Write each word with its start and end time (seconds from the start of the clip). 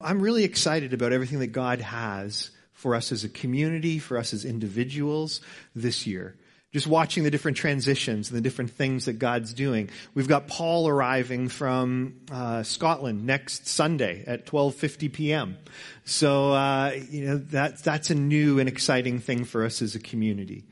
I'm 0.00 0.20
really 0.20 0.44
excited 0.44 0.92
about 0.92 1.12
everything 1.12 1.40
that 1.40 1.48
God 1.48 1.80
has 1.80 2.50
for 2.72 2.94
us 2.94 3.10
as 3.10 3.24
a 3.24 3.28
community, 3.28 3.98
for 3.98 4.16
us 4.16 4.32
as 4.32 4.44
individuals 4.44 5.40
this 5.74 6.06
year. 6.06 6.36
Just 6.72 6.86
watching 6.86 7.24
the 7.24 7.30
different 7.30 7.56
transitions 7.56 8.28
and 8.28 8.36
the 8.36 8.42
different 8.42 8.70
things 8.70 9.06
that 9.06 9.14
God's 9.14 9.54
doing. 9.54 9.88
We've 10.14 10.28
got 10.28 10.46
Paul 10.46 10.86
arriving 10.86 11.48
from 11.48 12.20
uh, 12.30 12.62
Scotland 12.62 13.24
next 13.24 13.66
Sunday 13.66 14.22
at 14.26 14.46
12:50 14.46 15.12
p.m. 15.12 15.56
So 16.04 16.52
uh, 16.52 16.92
you 17.10 17.24
know 17.24 17.38
that 17.38 17.82
that's 17.82 18.10
a 18.10 18.14
new 18.14 18.60
and 18.60 18.68
exciting 18.68 19.18
thing 19.18 19.44
for 19.44 19.64
us 19.64 19.80
as 19.80 19.94
a 19.94 19.98
community. 19.98 20.66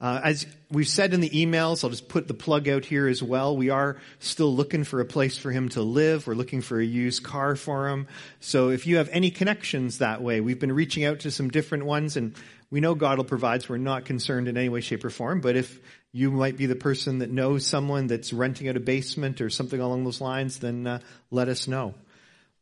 Uh, 0.00 0.20
as 0.24 0.46
we've 0.70 0.88
said 0.88 1.14
in 1.14 1.20
the 1.20 1.30
emails, 1.30 1.84
I'll 1.84 1.90
just 1.90 2.08
put 2.08 2.26
the 2.26 2.34
plug 2.34 2.68
out 2.68 2.84
here 2.84 3.06
as 3.06 3.22
well. 3.22 3.56
We 3.56 3.70
are 3.70 3.96
still 4.18 4.54
looking 4.54 4.84
for 4.84 5.00
a 5.00 5.04
place 5.04 5.38
for 5.38 5.50
him 5.50 5.68
to 5.70 5.82
live. 5.82 6.26
We're 6.26 6.34
looking 6.34 6.62
for 6.62 6.78
a 6.80 6.84
used 6.84 7.22
car 7.22 7.56
for 7.56 7.88
him. 7.88 8.08
So 8.40 8.70
if 8.70 8.86
you 8.86 8.96
have 8.96 9.08
any 9.10 9.30
connections 9.30 9.98
that 9.98 10.20
way, 10.20 10.40
we've 10.40 10.58
been 10.58 10.72
reaching 10.72 11.04
out 11.04 11.20
to 11.20 11.30
some 11.30 11.48
different 11.48 11.86
ones 11.86 12.16
and 12.16 12.34
we 12.70 12.80
know 12.80 12.96
God 12.96 13.18
will 13.18 13.24
provide, 13.24 13.62
so 13.62 13.68
we're 13.70 13.78
not 13.78 14.04
concerned 14.04 14.48
in 14.48 14.56
any 14.56 14.68
way, 14.68 14.80
shape, 14.80 15.04
or 15.04 15.10
form. 15.10 15.40
But 15.40 15.54
if 15.54 15.78
you 16.10 16.32
might 16.32 16.56
be 16.56 16.66
the 16.66 16.74
person 16.74 17.20
that 17.20 17.30
knows 17.30 17.64
someone 17.64 18.08
that's 18.08 18.32
renting 18.32 18.68
out 18.68 18.76
a 18.76 18.80
basement 18.80 19.40
or 19.40 19.48
something 19.48 19.80
along 19.80 20.02
those 20.02 20.20
lines, 20.20 20.58
then 20.58 20.86
uh, 20.86 20.98
let 21.30 21.48
us 21.48 21.68
know. 21.68 21.94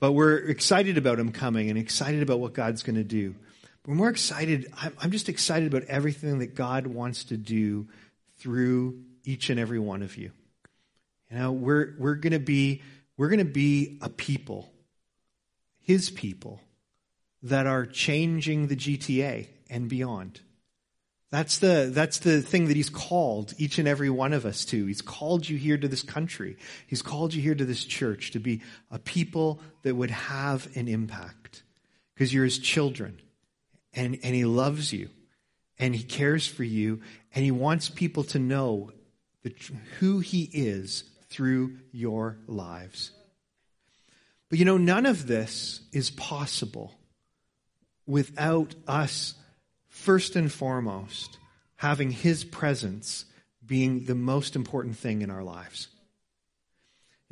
But 0.01 0.13
we're 0.13 0.37
excited 0.37 0.99
about 0.99 1.19
him 1.19 1.33
coming 1.33 1.71
and 1.71 1.79
excited 1.79 2.23
about 2.23 2.41
what 2.41 2.53
God's 2.53 2.83
going 2.83 2.97
to 2.97 3.05
do. 3.05 3.35
We're 3.87 3.95
more 3.95 4.11
excited. 4.11 4.73
I'm 5.01 5.11
just 5.11 5.29
excited 5.29 5.73
about 5.73 5.89
everything 5.89 6.39
that 6.39 6.55
God 6.55 6.87
wants 6.87 7.25
to 7.25 7.37
do 7.37 7.89
through 8.39 9.03
each 9.25 9.51
and 9.51 9.59
every 9.59 9.81
one 9.81 10.03
of 10.03 10.17
you. 10.17 10.31
You 11.31 11.39
know, 11.39 11.53
we're, 11.53 11.95
we're 11.99 12.15
going 12.15 12.33
to 12.33 12.39
be, 12.39 12.83
we're 13.17 13.29
going 13.29 13.39
to 13.41 13.45
be 13.45 13.99
a 14.01 14.09
people, 14.09 14.71
his 15.81 16.11
people, 16.11 16.61
that 17.43 17.67
are 17.67 17.85
changing 17.85 18.69
the 18.69 18.77
GTA 18.77 19.49
and 19.69 19.89
beyond. 19.89 20.41
That's 21.31 21.59
the, 21.59 21.91
that's 21.93 22.19
the 22.19 22.41
thing 22.41 22.69
that 22.69 22.77
he's 22.77 22.91
called 22.91 23.53
each 23.59 23.79
and 23.79 23.89
every 23.89 24.11
one 24.11 24.33
of 24.33 24.47
us 24.47 24.65
to. 24.67 24.87
He's 24.87 25.03
called 25.03 25.49
you 25.49 25.57
here 25.57 25.79
to 25.79 25.89
this 25.89 26.03
country. 26.03 26.57
He's 26.87 27.03
called 27.03 27.35
you 27.35 27.43
here 27.43 27.55
to 27.57 27.65
this 27.65 27.85
church 27.85 28.31
to 28.33 28.39
be 28.39 28.61
a 28.93 29.01
people 29.01 29.61
that 29.83 29.97
would 29.97 30.11
have 30.11 30.69
an 30.77 30.87
impact 30.87 31.65
because 32.15 32.33
you're 32.33 32.45
his 32.45 32.59
children 32.59 33.19
and, 33.95 34.19
and 34.23 34.35
he 34.35 34.45
loves 34.45 34.93
you 34.93 35.09
and 35.79 35.95
he 35.95 36.03
cares 36.03 36.47
for 36.47 36.65
you 36.65 37.01
and 37.35 37.45
he 37.45 37.51
wants 37.51 37.89
people 37.89 38.25
to 38.25 38.39
know 38.39 38.91
the, 39.43 39.55
who 39.99 40.21
he 40.21 40.49
is 40.53 41.05
through 41.29 41.79
your 41.93 42.39
lives. 42.47 43.11
But 44.49 44.59
you 44.59 44.65
know, 44.65 44.77
none 44.77 45.07
of 45.07 45.27
this 45.27 45.81
is 45.93 46.11
possible 46.11 46.95
without 48.07 48.75
us, 48.87 49.35
first 49.89 50.37
and 50.37 50.53
foremost, 50.53 51.39
having 51.77 52.11
his 52.11 52.45
presence 52.45 53.25
being 53.65 54.05
the 54.05 54.15
most 54.15 54.57
important 54.57 54.97
thing 54.97 55.23
in 55.23 55.31
our 55.31 55.43
lives. 55.43 55.89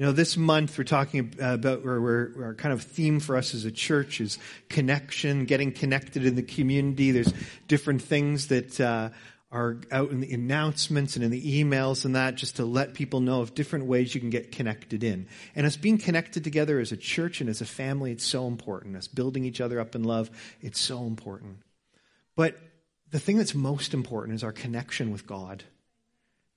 You 0.01 0.06
know, 0.06 0.12
this 0.12 0.39
month 0.39 0.79
we're 0.79 0.84
talking 0.84 1.34
about, 1.39 1.84
or 1.84 2.01
we're, 2.01 2.43
our 2.43 2.55
kind 2.55 2.73
of 2.73 2.83
theme 2.83 3.20
for 3.20 3.37
us 3.37 3.55
as 3.55 3.67
a 3.67 3.70
church 3.70 4.23
is 4.23 4.39
connection, 4.70 5.45
getting 5.45 5.73
connected 5.73 6.25
in 6.25 6.37
the 6.37 6.42
community. 6.42 7.11
There's 7.11 7.34
different 7.69 8.01
things 8.01 8.47
that 8.47 8.81
uh, 8.81 9.11
are 9.53 9.77
out 9.92 10.11
in 10.11 10.20
the 10.20 10.33
announcements 10.33 11.17
and 11.17 11.25
in 11.27 11.31
the 11.31 11.62
emails 11.62 12.07
and 12.07 12.17
that, 12.17 12.37
just 12.37 12.57
to 12.57 12.65
let 12.65 12.95
people 12.95 13.20
know 13.20 13.42
of 13.42 13.55
different 13.55 13.84
ways 13.84 14.15
you 14.15 14.23
can 14.23 14.31
get 14.31 14.53
connected 14.53 15.05
in. 15.05 15.27
And 15.55 15.67
us 15.67 15.77
being 15.77 15.98
connected 15.98 16.45
together 16.45 16.81
as 16.81 16.92
a 16.92 16.97
church 16.97 17.42
and 17.42 17.51
as 17.51 17.61
a 17.61 17.67
family, 17.67 18.11
it's 18.11 18.25
so 18.25 18.47
important. 18.47 18.97
Us 18.97 19.07
building 19.07 19.45
each 19.45 19.61
other 19.61 19.79
up 19.79 19.95
in 19.95 20.05
love, 20.05 20.31
it's 20.62 20.81
so 20.81 21.03
important. 21.03 21.59
But 22.37 22.57
the 23.11 23.20
thing 23.20 23.37
that's 23.37 23.55
most 23.55 23.92
important 23.92 24.37
is 24.37 24.45
our 24.45 24.53
connection 24.53 25.12
with 25.12 25.27
God. 25.27 25.62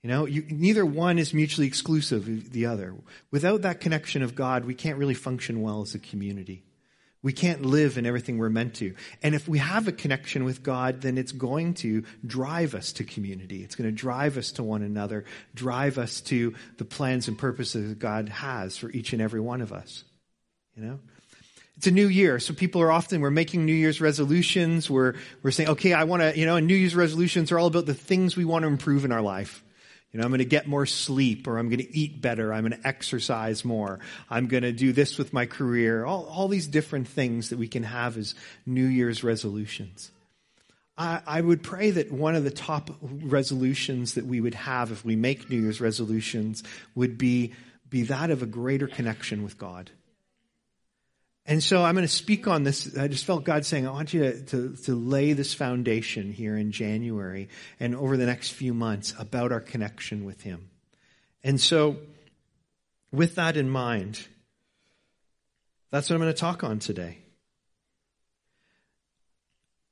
You 0.03 0.09
know, 0.09 0.25
you, 0.25 0.45
neither 0.49 0.85
one 0.85 1.17
is 1.17 1.33
mutually 1.33 1.65
exclusive 1.65 2.27
of 2.27 2.51
the 2.51 2.65
other. 2.65 2.93
Without 3.31 3.61
that 3.61 3.79
connection 3.79 4.21
of 4.21 4.35
God, 4.35 4.65
we 4.65 4.75
can't 4.75 4.97
really 4.97 5.13
function 5.13 5.61
well 5.61 5.81
as 5.81 5.95
a 5.95 5.99
community. 5.99 6.63
We 7.21 7.31
can't 7.31 7.65
live 7.65 7.97
in 7.97 8.05
everything 8.05 8.37
we're 8.37 8.49
meant 8.49 8.75
to. 8.75 8.95
And 9.23 9.33
if 9.33 9.47
we 9.47 9.59
have 9.59 9.87
a 9.87 9.93
connection 9.93 10.43
with 10.43 10.61
God, 10.61 10.99
then 10.99 11.17
it's 11.17 11.31
going 11.31 11.75
to 11.75 12.03
drive 12.25 12.75
us 12.75 12.91
to 12.93 13.05
community. 13.05 13.63
It's 13.63 13.75
going 13.75 13.89
to 13.89 13.95
drive 13.95 14.37
us 14.37 14.51
to 14.53 14.63
one 14.63 14.81
another, 14.81 15.23
drive 15.55 15.97
us 15.97 16.19
to 16.21 16.53
the 16.77 16.83
plans 16.83 17.29
and 17.29 17.37
purposes 17.37 17.87
that 17.87 17.99
God 17.99 18.27
has 18.27 18.77
for 18.77 18.91
each 18.91 19.13
and 19.13 19.21
every 19.21 19.39
one 19.39 19.61
of 19.61 19.71
us. 19.71 20.03
You 20.75 20.83
know? 20.83 20.99
It's 21.77 21.87
a 21.87 21.91
new 21.91 22.09
year. 22.09 22.39
So 22.39 22.53
people 22.53 22.81
are 22.81 22.91
often, 22.91 23.21
we're 23.21 23.31
making 23.31 23.65
New 23.65 23.71
Year's 23.71 24.01
resolutions. 24.01 24.89
We're, 24.89 25.15
we're 25.43 25.51
saying, 25.51 25.69
okay, 25.69 25.93
I 25.93 26.03
want 26.03 26.23
to, 26.23 26.37
you 26.37 26.45
know, 26.45 26.57
and 26.57 26.67
New 26.67 26.75
Year's 26.75 26.93
resolutions 26.93 27.53
are 27.53 27.57
all 27.57 27.67
about 27.67 27.85
the 27.85 27.93
things 27.93 28.35
we 28.35 28.43
want 28.43 28.63
to 28.63 28.67
improve 28.67 29.05
in 29.05 29.13
our 29.13 29.21
life. 29.21 29.63
You 30.13 30.19
know, 30.19 30.25
I'm 30.25 30.29
going 30.29 30.39
to 30.39 30.45
get 30.45 30.67
more 30.67 30.85
sleep 30.85 31.47
or 31.47 31.57
I'm 31.57 31.69
going 31.69 31.79
to 31.79 31.97
eat 31.97 32.21
better. 32.21 32.53
I'm 32.53 32.67
going 32.67 32.79
to 32.79 32.87
exercise 32.87 33.65
more. 33.65 33.99
I'm 34.29 34.47
going 34.47 34.61
to 34.61 34.71
do 34.71 34.93
this 34.93 35.17
with 35.17 35.33
my 35.33 35.47
career. 35.47 36.05
All, 36.05 36.25
all 36.25 36.47
these 36.47 36.67
different 36.67 37.07
things 37.07 37.49
that 37.49 37.57
we 37.57 37.67
can 37.67 37.81
have 37.81 38.15
as 38.15 38.35
New 38.67 38.85
Year's 38.85 39.23
resolutions. 39.23 40.11
I, 40.95 41.21
I 41.25 41.41
would 41.41 41.63
pray 41.63 41.89
that 41.89 42.11
one 42.11 42.35
of 42.35 42.43
the 42.43 42.51
top 42.51 42.91
resolutions 43.01 44.13
that 44.13 44.27
we 44.27 44.39
would 44.39 44.53
have 44.53 44.91
if 44.91 45.03
we 45.03 45.15
make 45.15 45.49
New 45.49 45.59
Year's 45.59 45.81
resolutions 45.81 46.63
would 46.93 47.17
be, 47.17 47.53
be 47.89 48.03
that 48.03 48.29
of 48.29 48.43
a 48.43 48.47
greater 48.47 48.87
connection 48.87 49.41
with 49.41 49.57
God. 49.57 49.89
And 51.45 51.61
so 51.61 51.83
I'm 51.83 51.93
going 51.93 52.07
to 52.07 52.13
speak 52.13 52.47
on 52.47 52.63
this. 52.63 52.97
I 52.97 53.09
just 53.09 53.25
felt 53.25 53.43
God 53.43 53.65
saying, 53.65 53.85
I 53.85 53.91
want 53.91 54.13
you 54.13 54.21
to, 54.21 54.41
to, 54.45 54.75
to, 54.83 54.95
lay 54.95 55.33
this 55.33 55.53
foundation 55.53 56.31
here 56.31 56.57
in 56.57 56.71
January 56.71 57.49
and 57.81 57.95
over 57.95 58.15
the 58.15 58.25
next 58.25 58.51
few 58.51 58.73
months 58.73 59.13
about 59.19 59.51
our 59.51 59.59
connection 59.59 60.23
with 60.23 60.41
Him. 60.41 60.69
And 61.43 61.59
so, 61.59 61.97
with 63.11 63.35
that 63.35 63.57
in 63.57 63.69
mind, 63.69 64.25
that's 65.91 66.09
what 66.09 66.15
I'm 66.15 66.21
going 66.21 66.33
to 66.33 66.39
talk 66.39 66.63
on 66.63 66.79
today. 66.79 67.17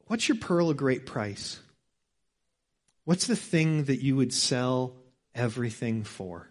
What's 0.07 0.29
your 0.29 0.37
pearl 0.37 0.69
of 0.69 0.77
great 0.77 1.05
price? 1.05 1.59
What's 3.03 3.27
the 3.27 3.35
thing 3.35 3.85
that 3.85 4.01
you 4.01 4.15
would 4.15 4.33
sell 4.33 4.93
everything 5.35 6.03
for? 6.03 6.47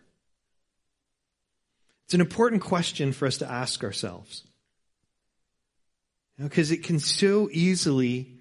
It's 2.05 2.15
an 2.15 2.21
important 2.21 2.61
question 2.61 3.13
for 3.13 3.27
us 3.27 3.39
to 3.39 3.51
ask 3.51 3.83
ourselves. 3.83 4.45
Because 6.43 6.71
it 6.71 6.83
can 6.85 6.99
so 6.99 7.51
easily, 7.53 8.33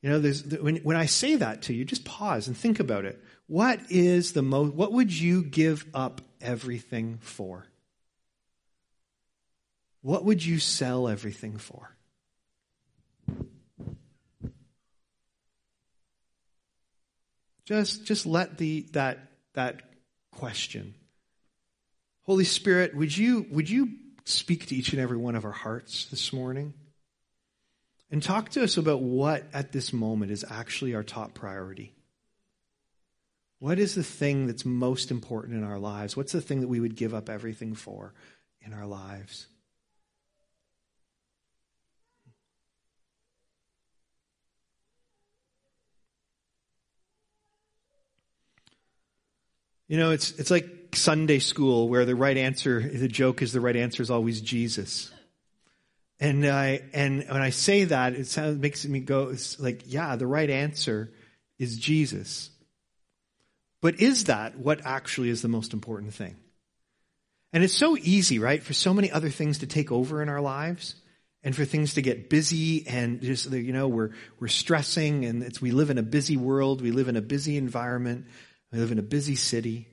you 0.00 0.08
know, 0.08 0.18
there's, 0.18 0.42
when, 0.44 0.76
when 0.78 0.96
I 0.96 1.06
say 1.06 1.36
that 1.36 1.62
to 1.62 1.74
you, 1.74 1.84
just 1.84 2.04
pause 2.04 2.48
and 2.48 2.56
think 2.56 2.80
about 2.80 3.04
it. 3.04 3.22
What 3.46 3.80
is 3.90 4.32
the 4.32 4.42
most, 4.42 4.74
what 4.74 4.92
would 4.92 5.12
you 5.12 5.42
give 5.42 5.84
up 5.92 6.22
everything 6.40 7.18
for? 7.20 7.66
What 10.00 10.24
would 10.24 10.44
you 10.44 10.58
sell 10.58 11.08
everything 11.08 11.58
for? 11.58 11.94
Just, 17.64 18.04
just 18.04 18.26
let 18.26 18.58
the, 18.58 18.86
that, 18.92 19.18
that 19.54 19.82
question. 20.32 20.94
Holy 22.22 22.44
Spirit, 22.44 22.96
would 22.96 23.16
you, 23.16 23.46
would 23.50 23.68
you 23.68 23.90
speak 24.24 24.66
to 24.66 24.74
each 24.74 24.92
and 24.92 25.00
every 25.00 25.16
one 25.16 25.36
of 25.36 25.44
our 25.44 25.52
hearts 25.52 26.06
this 26.06 26.32
morning? 26.32 26.74
And 28.12 28.22
talk 28.22 28.50
to 28.50 28.62
us 28.62 28.76
about 28.76 29.00
what 29.00 29.42
at 29.54 29.72
this 29.72 29.90
moment 29.90 30.30
is 30.30 30.44
actually 30.48 30.94
our 30.94 31.02
top 31.02 31.32
priority. 31.32 31.94
What 33.58 33.78
is 33.78 33.94
the 33.94 34.02
thing 34.02 34.46
that's 34.46 34.66
most 34.66 35.10
important 35.10 35.56
in 35.56 35.64
our 35.64 35.78
lives? 35.78 36.14
What's 36.14 36.32
the 36.32 36.42
thing 36.42 36.60
that 36.60 36.68
we 36.68 36.78
would 36.78 36.94
give 36.94 37.14
up 37.14 37.30
everything 37.30 37.74
for 37.74 38.12
in 38.60 38.74
our 38.74 38.86
lives? 38.86 39.46
You 49.88 49.96
know, 49.96 50.10
it's, 50.10 50.32
it's 50.32 50.50
like 50.50 50.66
Sunday 50.94 51.38
school 51.38 51.88
where 51.88 52.04
the 52.04 52.14
right 52.14 52.36
answer, 52.36 52.80
the 52.80 53.08
joke 53.08 53.40
is 53.40 53.52
the 53.52 53.60
right 53.60 53.76
answer 53.76 54.02
is 54.02 54.10
always 54.10 54.42
Jesus. 54.42 55.10
And 56.20 56.46
I 56.46 56.82
and 56.92 57.24
when 57.28 57.42
I 57.42 57.50
say 57.50 57.84
that, 57.84 58.14
it 58.14 58.26
sounds 58.26 58.58
makes 58.58 58.84
me 58.86 59.00
go 59.00 59.30
it's 59.30 59.58
like, 59.58 59.82
yeah, 59.86 60.16
the 60.16 60.26
right 60.26 60.48
answer 60.48 61.12
is 61.58 61.78
Jesus. 61.78 62.50
But 63.80 64.00
is 64.00 64.24
that 64.24 64.56
what 64.56 64.80
actually 64.84 65.28
is 65.28 65.42
the 65.42 65.48
most 65.48 65.72
important 65.72 66.14
thing? 66.14 66.36
And 67.52 67.62
it's 67.62 67.74
so 67.74 67.96
easy, 67.96 68.38
right, 68.38 68.62
for 68.62 68.72
so 68.72 68.94
many 68.94 69.10
other 69.10 69.28
things 69.28 69.58
to 69.58 69.66
take 69.66 69.92
over 69.92 70.22
in 70.22 70.28
our 70.28 70.40
lives 70.40 70.94
and 71.42 71.54
for 71.54 71.64
things 71.64 71.94
to 71.94 72.02
get 72.02 72.30
busy 72.30 72.86
and 72.86 73.20
just 73.20 73.50
you 73.50 73.72
know 73.72 73.88
we're 73.88 74.10
we're 74.38 74.48
stressing 74.48 75.24
and 75.24 75.42
it's 75.42 75.60
we 75.60 75.72
live 75.72 75.90
in 75.90 75.98
a 75.98 76.02
busy 76.02 76.36
world, 76.36 76.80
we 76.80 76.92
live 76.92 77.08
in 77.08 77.16
a 77.16 77.22
busy 77.22 77.56
environment, 77.56 78.26
we 78.70 78.78
live 78.78 78.92
in 78.92 78.98
a 78.98 79.02
busy 79.02 79.36
city. 79.36 79.88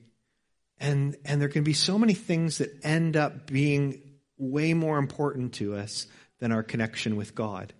And 0.78 1.16
and 1.24 1.40
there 1.40 1.48
can 1.48 1.64
be 1.64 1.74
so 1.74 1.98
many 1.98 2.14
things 2.14 2.58
that 2.58 2.84
end 2.84 3.16
up 3.16 3.46
being 3.46 4.00
way 4.40 4.74
more 4.74 4.98
important 4.98 5.54
to 5.54 5.74
us 5.74 6.06
than 6.38 6.52
our 6.52 6.62
connection 6.62 7.16
with 7.16 7.34
God. 7.34 7.72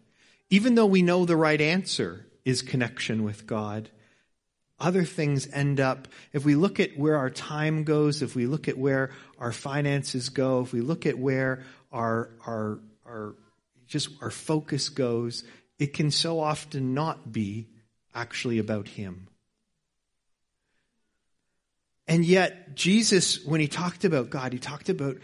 Even 0.51 0.75
though 0.75 0.87
we 0.87 1.03
know 1.03 1.25
the 1.25 1.37
right 1.37 1.61
answer 1.61 2.27
is 2.45 2.63
connection 2.63 3.25
with 3.25 3.47
God, 3.47 3.91
other 4.79 5.05
things 5.05 5.49
end 5.53 5.81
up, 5.81 6.09
if 6.33 6.45
we 6.45 6.55
look 6.55 6.81
at 6.81 6.99
where 6.99 7.17
our 7.17 7.31
time 7.31 7.85
goes, 7.85 8.23
if 8.23 8.35
we 8.35 8.47
look 8.47 8.69
at 8.69 8.79
where 8.79 9.11
our 9.39 9.53
finances 9.53 10.29
go, 10.29 10.63
if 10.63 10.73
we 10.73 10.81
look 10.81 11.07
at 11.07 11.19
where 11.19 11.65
our, 11.93 12.31
our, 12.47 12.79
our, 13.07 13.35
just 13.87 14.11
our 14.23 14.31
focus 14.31 14.89
goes, 14.89 15.45
it 15.79 15.93
can 15.93 16.11
so 16.11 16.41
often 16.41 16.95
not 16.95 17.31
be 17.31 17.69
actually 18.15 18.59
about 18.59 18.89
Him. 18.89 19.29
And 22.11 22.25
yet, 22.25 22.75
Jesus, 22.75 23.45
when 23.45 23.61
he 23.61 23.69
talked 23.69 24.05
about 24.05 24.31
God, 24.31 24.53
he 24.53 24.59
talked 24.59 24.89
about 24.89 25.19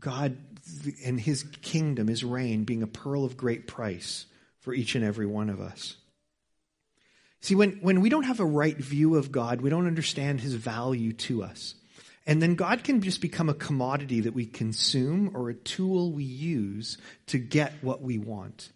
God 0.00 0.36
and 1.04 1.20
his 1.20 1.42
kingdom, 1.62 2.08
his 2.08 2.24
reign, 2.24 2.64
being 2.64 2.82
a 2.82 2.86
pearl 2.86 3.24
of 3.24 3.36
great 3.36 3.66
price 3.66 4.26
for 4.60 4.72
each 4.72 4.94
and 4.94 5.04
every 5.04 5.26
one 5.26 5.50
of 5.50 5.60
us. 5.60 5.96
See, 7.40 7.54
when, 7.54 7.72
when 7.82 8.00
we 8.00 8.08
don't 8.08 8.24
have 8.24 8.40
a 8.40 8.44
right 8.44 8.76
view 8.76 9.16
of 9.16 9.30
God, 9.30 9.60
we 9.60 9.68
don't 9.68 9.86
understand 9.86 10.40
his 10.40 10.54
value 10.54 11.12
to 11.12 11.42
us. 11.42 11.74
And 12.26 12.40
then 12.40 12.54
God 12.54 12.82
can 12.82 13.02
just 13.02 13.20
become 13.20 13.50
a 13.50 13.54
commodity 13.54 14.22
that 14.22 14.32
we 14.32 14.46
consume 14.46 15.32
or 15.34 15.50
a 15.50 15.54
tool 15.54 16.10
we 16.10 16.24
use 16.24 16.96
to 17.26 17.38
get 17.38 17.74
what 17.82 18.00
we 18.00 18.16
want. 18.16 18.70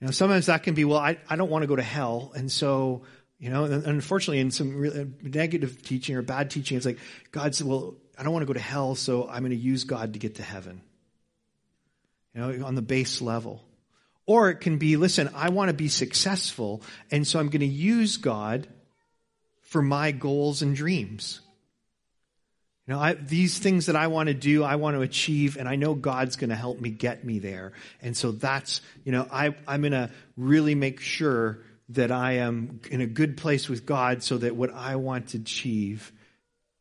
You 0.00 0.06
know, 0.06 0.10
sometimes 0.10 0.46
that 0.46 0.64
can 0.64 0.74
be, 0.74 0.84
well, 0.84 0.98
I, 0.98 1.18
I 1.30 1.36
don't 1.36 1.48
want 1.48 1.62
to 1.62 1.68
go 1.68 1.76
to 1.76 1.82
hell. 1.82 2.32
And 2.34 2.50
so, 2.50 3.02
you 3.38 3.50
know, 3.50 3.64
unfortunately, 3.64 4.40
in 4.40 4.50
some 4.50 5.14
negative 5.22 5.82
teaching 5.82 6.16
or 6.16 6.22
bad 6.22 6.50
teaching, 6.50 6.76
it's 6.76 6.86
like 6.86 6.98
God 7.30 7.54
said, 7.54 7.66
well, 7.66 7.94
I 8.18 8.22
don't 8.22 8.32
want 8.32 8.42
to 8.42 8.46
go 8.46 8.52
to 8.52 8.60
hell, 8.60 8.94
so 8.94 9.28
I'm 9.28 9.40
going 9.40 9.50
to 9.50 9.56
use 9.56 9.84
God 9.84 10.14
to 10.14 10.18
get 10.18 10.36
to 10.36 10.42
heaven. 10.42 10.80
You 12.34 12.40
know, 12.40 12.66
on 12.66 12.74
the 12.74 12.82
base 12.82 13.22
level. 13.22 13.62
Or 14.26 14.50
it 14.50 14.56
can 14.56 14.78
be, 14.78 14.96
listen, 14.96 15.30
I 15.34 15.50
want 15.50 15.68
to 15.68 15.74
be 15.74 15.88
successful, 15.88 16.82
and 17.10 17.26
so 17.26 17.38
I'm 17.38 17.48
going 17.48 17.60
to 17.60 17.66
use 17.66 18.16
God 18.16 18.66
for 19.62 19.82
my 19.82 20.10
goals 20.10 20.62
and 20.62 20.74
dreams. 20.74 21.40
You 22.86 22.94
know, 22.94 23.00
I, 23.00 23.14
these 23.14 23.58
things 23.58 23.86
that 23.86 23.96
I 23.96 24.06
want 24.06 24.28
to 24.28 24.34
do, 24.34 24.62
I 24.62 24.76
want 24.76 24.96
to 24.96 25.02
achieve, 25.02 25.56
and 25.56 25.68
I 25.68 25.76
know 25.76 25.94
God's 25.94 26.36
going 26.36 26.50
to 26.50 26.56
help 26.56 26.80
me 26.80 26.90
get 26.90 27.24
me 27.24 27.40
there. 27.40 27.72
And 28.00 28.16
so 28.16 28.32
that's, 28.32 28.80
you 29.04 29.12
know, 29.12 29.26
I, 29.30 29.56
I'm 29.66 29.82
going 29.82 29.92
to 29.92 30.10
really 30.36 30.74
make 30.74 31.00
sure 31.00 31.58
that 31.90 32.12
I 32.12 32.34
am 32.34 32.80
in 32.90 33.00
a 33.00 33.06
good 33.06 33.36
place 33.36 33.68
with 33.68 33.86
God 33.86 34.22
so 34.22 34.38
that 34.38 34.54
what 34.54 34.72
I 34.72 34.96
want 34.96 35.28
to 35.28 35.38
achieve 35.38 36.12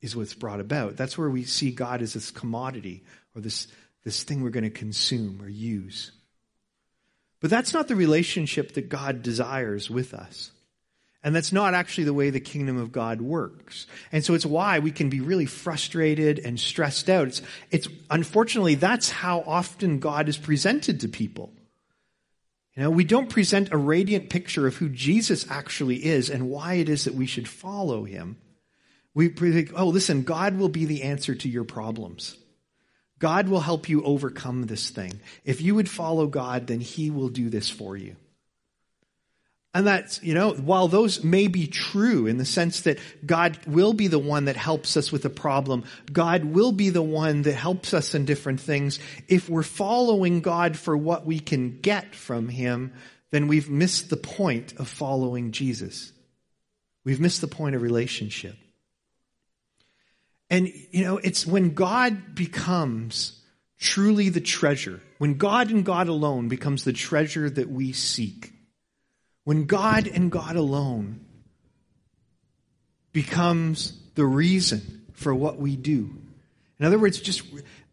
is 0.02 0.16
what's 0.16 0.34
brought 0.34 0.60
about. 0.60 0.98
That's 0.98 1.18
where 1.18 1.30
we 1.30 1.44
see 1.44 1.72
God 1.72 2.02
as 2.02 2.14
this 2.14 2.32
commodity 2.32 3.04
or 3.36 3.42
this, 3.42 3.68
this 4.04 4.24
thing 4.24 4.42
we're 4.42 4.50
going 4.50 4.64
to 4.64 4.70
consume 4.70 5.42
or 5.42 5.50
use. 5.50 6.12
But 7.42 7.50
that's 7.50 7.74
not 7.74 7.88
the 7.88 7.96
relationship 7.96 8.74
that 8.74 8.90
God 8.90 9.22
desires 9.22 9.90
with 9.90 10.14
us. 10.14 10.52
And 11.24 11.36
that's 11.36 11.52
not 11.52 11.74
actually 11.74 12.04
the 12.04 12.14
way 12.14 12.30
the 12.30 12.40
kingdom 12.40 12.78
of 12.78 12.92
God 12.92 13.20
works. 13.20 13.88
And 14.12 14.24
so 14.24 14.36
it's 14.36 14.46
why 14.46 14.78
we 14.78 14.92
can 14.92 15.10
be 15.10 15.22
really 15.22 15.48
frustrated 15.48 16.38
and 16.38 16.60
stressed 16.60 17.10
out. 17.10 17.28
It's, 17.28 17.42
it's 17.72 17.88
unfortunately, 18.12 18.76
that's 18.76 19.10
how 19.10 19.44
often 19.48 19.98
God 19.98 20.30
is 20.30 20.38
presented 20.38 21.00
to 21.00 21.08
people. 21.08 21.52
You 22.76 22.84
know, 22.84 22.92
we 22.92 23.06
don't 23.06 23.30
present 23.30 23.72
a 23.72 23.78
radiant 23.78 24.30
picture 24.30 24.68
of 24.68 24.76
who 24.76 24.88
Jesus 24.88 25.50
actually 25.50 26.06
is 26.06 26.30
and 26.30 26.50
why 26.50 26.76
it 26.76 26.90
is 26.90 27.06
that 27.06 27.16
we 27.16 27.26
should 27.26 27.48
follow 27.48 28.04
him. 28.04 28.38
We 29.16 29.30
think, 29.30 29.72
oh, 29.76 29.88
listen, 29.88 30.24
God 30.24 30.58
will 30.58 30.70
be 30.70 30.86
the 30.86 31.04
answer 31.04 31.34
to 31.34 31.50
your 31.50 31.64
problems. 31.64 32.36
God 33.18 33.48
will 33.48 33.62
help 33.62 33.88
you 33.88 34.04
overcome 34.04 34.64
this 34.64 34.90
thing. 34.90 35.22
If 35.46 35.62
you 35.62 35.74
would 35.76 35.90
follow 35.90 36.28
God, 36.28 36.68
then 36.68 36.82
He 36.82 37.10
will 37.10 37.30
do 37.30 37.50
this 37.50 37.70
for 37.70 37.96
you. 37.96 38.18
And 39.74 39.88
that's, 39.88 40.22
you 40.24 40.34
know, 40.34 40.52
while 40.52 40.88
those 40.88 41.24
may 41.24 41.48
be 41.48 41.68
true 41.68 42.28
in 42.28 42.38
the 42.38 42.46
sense 42.46 42.82
that 42.82 43.00
God 43.26 43.58
will 43.66 43.94
be 43.94 44.08
the 44.08 44.20
one 44.20 44.46
that 44.46 44.56
helps 44.56 44.96
us 44.96 45.12
with 45.12 45.26
a 45.26 45.30
problem, 45.30 45.84
God 46.12 46.46
will 46.46 46.72
be 46.72 46.90
the 46.90 47.02
one 47.02 47.42
that 47.42 47.56
helps 47.56 47.94
us 47.94 48.16
in 48.16 48.26
different 48.26 48.62
things. 48.62 49.00
If 49.28 49.50
we're 49.50 49.64
following 49.64 50.42
God 50.42 50.78
for 50.78 50.96
what 50.96 51.26
we 51.26 51.40
can 51.40 51.80
get 51.82 52.16
from 52.16 52.48
Him, 52.48 52.94
then 53.32 53.48
we've 53.48 53.70
missed 53.70 54.10
the 54.10 54.18
point 54.18 54.74
of 54.78 54.88
following 54.88 55.52
Jesus. 55.52 56.14
We've 57.04 57.20
missed 57.20 57.42
the 57.42 57.48
point 57.48 57.76
of 57.76 57.82
relationship. 57.82 58.56
And, 60.50 60.72
you 60.92 61.04
know, 61.04 61.18
it's 61.18 61.46
when 61.46 61.74
God 61.74 62.36
becomes 62.36 63.42
truly 63.80 64.30
the 64.30 64.42
treasure, 64.42 65.02
when 65.18 65.36
God 65.36 65.72
and 65.72 65.84
God 65.84 66.08
alone 66.08 66.48
becomes 66.48 66.84
the 66.84 66.94
treasure 66.94 67.50
that 67.50 67.70
we 67.70 67.94
seek, 67.94 68.54
when 69.44 69.66
God 69.66 70.08
and 70.08 70.32
God 70.32 70.56
alone 70.56 71.26
becomes 73.12 73.98
the 74.16 74.26
reason 74.26 75.06
for 75.14 75.34
what 75.34 75.58
we 75.58 75.76
do. 75.76 76.16
In 76.80 76.86
other 76.86 77.00
words, 77.00 77.20
just 77.20 77.44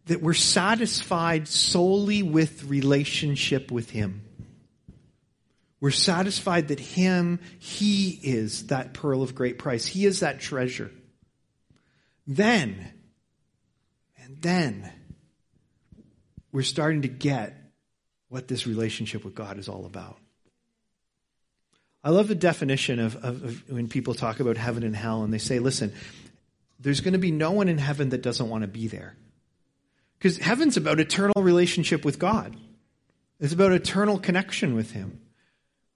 that 0.07 0.21
we're 0.21 0.33
satisfied 0.33 1.47
solely 1.47 2.23
with 2.23 2.65
relationship 2.65 3.71
with 3.71 3.89
Him. 3.89 4.21
We're 5.79 5.91
satisfied 5.91 6.69
that 6.69 6.79
Him, 6.79 7.39
He 7.59 8.09
is 8.21 8.67
that 8.67 8.93
pearl 8.93 9.23
of 9.23 9.35
great 9.35 9.57
price. 9.57 9.85
He 9.85 10.05
is 10.05 10.19
that 10.19 10.39
treasure. 10.39 10.91
Then, 12.25 12.93
and 14.23 14.41
then, 14.41 14.91
we're 16.51 16.61
starting 16.61 17.01
to 17.01 17.07
get 17.07 17.55
what 18.29 18.47
this 18.47 18.65
relationship 18.65 19.25
with 19.25 19.35
God 19.35 19.57
is 19.57 19.67
all 19.67 19.85
about. 19.85 20.17
I 22.03 22.09
love 22.09 22.27
the 22.27 22.35
definition 22.35 22.99
of, 22.99 23.15
of, 23.17 23.43
of, 23.43 23.69
when 23.69 23.87
people 23.87 24.13
talk 24.13 24.39
about 24.39 24.57
heaven 24.57 24.83
and 24.83 24.95
hell 24.95 25.23
and 25.23 25.33
they 25.33 25.37
say, 25.37 25.59
listen, 25.59 25.93
there's 26.79 26.99
going 26.99 27.13
to 27.13 27.19
be 27.19 27.31
no 27.31 27.51
one 27.51 27.69
in 27.69 27.77
heaven 27.77 28.09
that 28.09 28.21
doesn't 28.21 28.49
want 28.49 28.63
to 28.63 28.67
be 28.67 28.87
there. 28.87 29.15
Because 30.17 30.37
heaven's 30.37 30.77
about 30.77 30.99
eternal 30.99 31.41
relationship 31.41 32.03
with 32.03 32.19
God. 32.19 32.55
It's 33.39 33.53
about 33.53 33.71
eternal 33.71 34.19
connection 34.19 34.75
with 34.75 34.91
Him. 34.91 35.19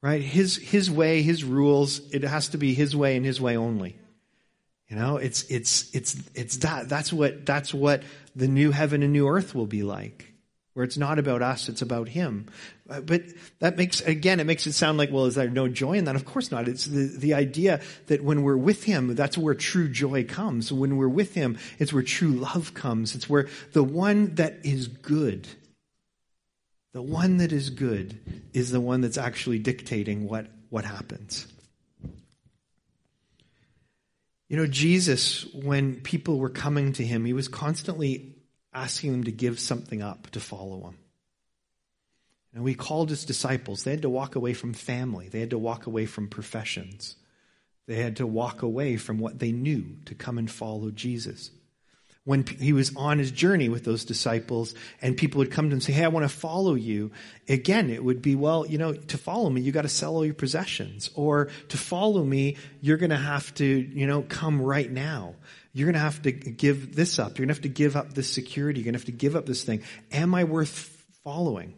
Right? 0.02 0.22
His, 0.22 0.58
his 0.58 0.90
way, 0.90 1.22
His 1.22 1.44
rules, 1.44 2.00
it 2.14 2.24
has 2.24 2.50
to 2.50 2.58
be 2.58 2.74
His 2.74 2.96
way 2.96 3.18
and 3.18 3.26
His 3.26 3.42
way 3.42 3.58
only. 3.58 3.98
You 4.90 4.96
know, 4.96 5.18
it's 5.18 5.44
it's 5.50 5.94
it's 5.94 6.16
it's 6.34 6.58
that 6.58 6.88
that's 6.88 7.12
what 7.12 7.46
that's 7.46 7.74
what 7.74 8.04
the 8.36 8.48
new 8.48 8.72
heaven 8.72 9.04
and 9.04 9.12
new 9.12 9.28
earth 9.28 9.54
will 9.54 9.68
be 9.68 9.84
like. 9.84 10.34
Where 10.74 10.84
it's 10.84 10.98
not 10.98 11.18
about 11.18 11.42
us, 11.42 11.70
it's 11.70 11.82
about 11.82 12.08
him. 12.08 12.46
Uh, 12.88 13.02
but 13.02 13.24
that 13.60 13.78
makes 13.78 14.00
again, 14.02 14.40
it 14.40 14.44
makes 14.44 14.68
it 14.68 14.74
sound 14.74 15.00
like, 15.00 15.12
well, 15.12 15.26
is 15.26 15.34
there 15.34 15.50
no 15.50 15.68
joy 15.68 15.94
in 15.94 16.06
that? 16.06 16.16
Of 16.16 16.24
course 16.24 16.52
not. 16.52 16.68
It's 16.68 16.86
the, 16.86 17.08
the 17.08 17.34
idea 17.34 17.82
that 18.06 18.24
when 18.24 18.44
we're 18.44 18.56
with 18.56 18.84
him, 18.84 19.16
that's 19.16 19.38
where 19.38 19.56
true 19.56 19.90
joy 19.90 20.24
comes. 20.24 20.72
When 20.72 20.96
we're 20.96 21.10
with 21.10 21.34
him, 21.34 21.58
it's 21.80 21.92
where 21.92 22.04
true 22.04 22.32
love 22.32 22.76
comes. 22.76 23.16
It's 23.16 23.28
where 23.28 23.48
the 23.74 23.84
one 23.84 24.36
that 24.36 24.60
is 24.64 24.88
good, 24.88 25.48
the 26.94 27.02
one 27.02 27.38
that 27.38 27.52
is 27.52 27.72
good 27.72 28.20
is 28.54 28.70
the 28.70 28.80
one 28.80 29.02
that's 29.02 29.18
actually 29.18 29.60
dictating 29.60 30.28
what, 30.30 30.46
what 30.70 30.86
happens. 30.86 31.48
You 34.50 34.58
know, 34.58 34.68
Jesus, 34.68 35.46
when 35.54 36.02
people 36.02 36.40
were 36.40 36.50
coming 36.50 36.94
to 36.94 37.06
him, 37.06 37.26
he 37.26 37.34
was 37.34 37.48
constantly 37.48 38.36
asking 38.74 39.12
them 39.12 39.24
to 39.26 39.32
give 39.32 39.60
something 39.60 40.02
up 40.02 40.30
to 40.32 40.40
follow 40.40 40.88
him. 40.88 40.98
And 42.54 42.64
we 42.64 42.74
called 42.74 43.10
his 43.10 43.26
disciples. 43.26 43.84
They 43.84 43.92
had 43.92 44.04
to 44.04 44.10
walk 44.10 44.36
away 44.36 44.54
from 44.54 44.74
family. 44.74 45.28
They 45.28 45.42
had 45.42 45.50
to 45.50 45.58
walk 45.58 45.86
away 45.86 46.06
from 46.06 46.30
professions. 46.30 47.16
They 47.88 47.96
had 47.96 48.18
to 48.18 48.28
walk 48.28 48.62
away 48.62 48.98
from 48.98 49.20
what 49.20 49.40
they 49.40 49.52
knew 49.52 49.98
to 50.06 50.16
come 50.16 50.38
and 50.38 50.50
follow 50.50 50.92
Jesus 50.92 51.52
when 52.28 52.46
he 52.46 52.74
was 52.74 52.94
on 52.98 53.20
his 53.20 53.32
journey 53.32 53.70
with 53.70 53.86
those 53.86 54.04
disciples 54.04 54.76
and 55.02 55.16
people 55.16 55.40
would 55.40 55.50
come 55.50 55.64
to 55.64 55.68
him 55.68 55.74
and 55.76 55.84
say, 55.84 55.94
Hey, 55.94 56.04
I 56.04 56.10
want 56.10 56.30
to 56.30 56.38
follow 56.38 56.74
you. 56.74 57.12
Again, 57.48 57.90
it 57.90 58.04
would 58.04 58.22
be, 58.22 58.36
well, 58.36 58.68
you 58.68 58.78
know, 58.78 58.92
to 58.92 59.18
follow 59.18 59.50
me, 59.50 59.62
you 59.62 59.72
got 59.72 59.84
to 59.84 59.88
sell 59.88 60.14
all 60.14 60.26
your 60.26 60.34
possessions. 60.34 61.10
Or 61.16 61.48
to 61.70 61.78
follow 61.78 62.22
me, 62.22 62.58
you're 62.82 62.98
going 62.98 63.12
to 63.12 63.16
have 63.16 63.54
to, 63.56 63.66
you 63.66 64.06
know, 64.08 64.24
come 64.24 64.62
right 64.62 64.92
now. 64.92 65.36
You're 65.72 65.86
going 65.86 65.94
to 65.94 66.02
have 66.02 66.22
to 66.24 66.34
give 66.34 66.94
this 66.94 67.18
up. 67.18 67.38
You're 67.38 67.46
going 67.46 67.48
to 67.48 67.54
have 67.54 67.62
to 67.62 67.70
give 67.70 67.96
up 67.96 68.12
this 68.12 68.30
security. 68.30 68.82
You're 68.82 68.92
going 68.92 68.96
to 68.96 69.00
have 69.00 69.06
to 69.06 69.14
give 69.14 69.38
up 69.38 69.46
this 69.46 69.64
thing. 69.64 69.84
Am 70.12 70.36
I 70.36 70.44
worth 70.44 70.70
following? 71.24 71.76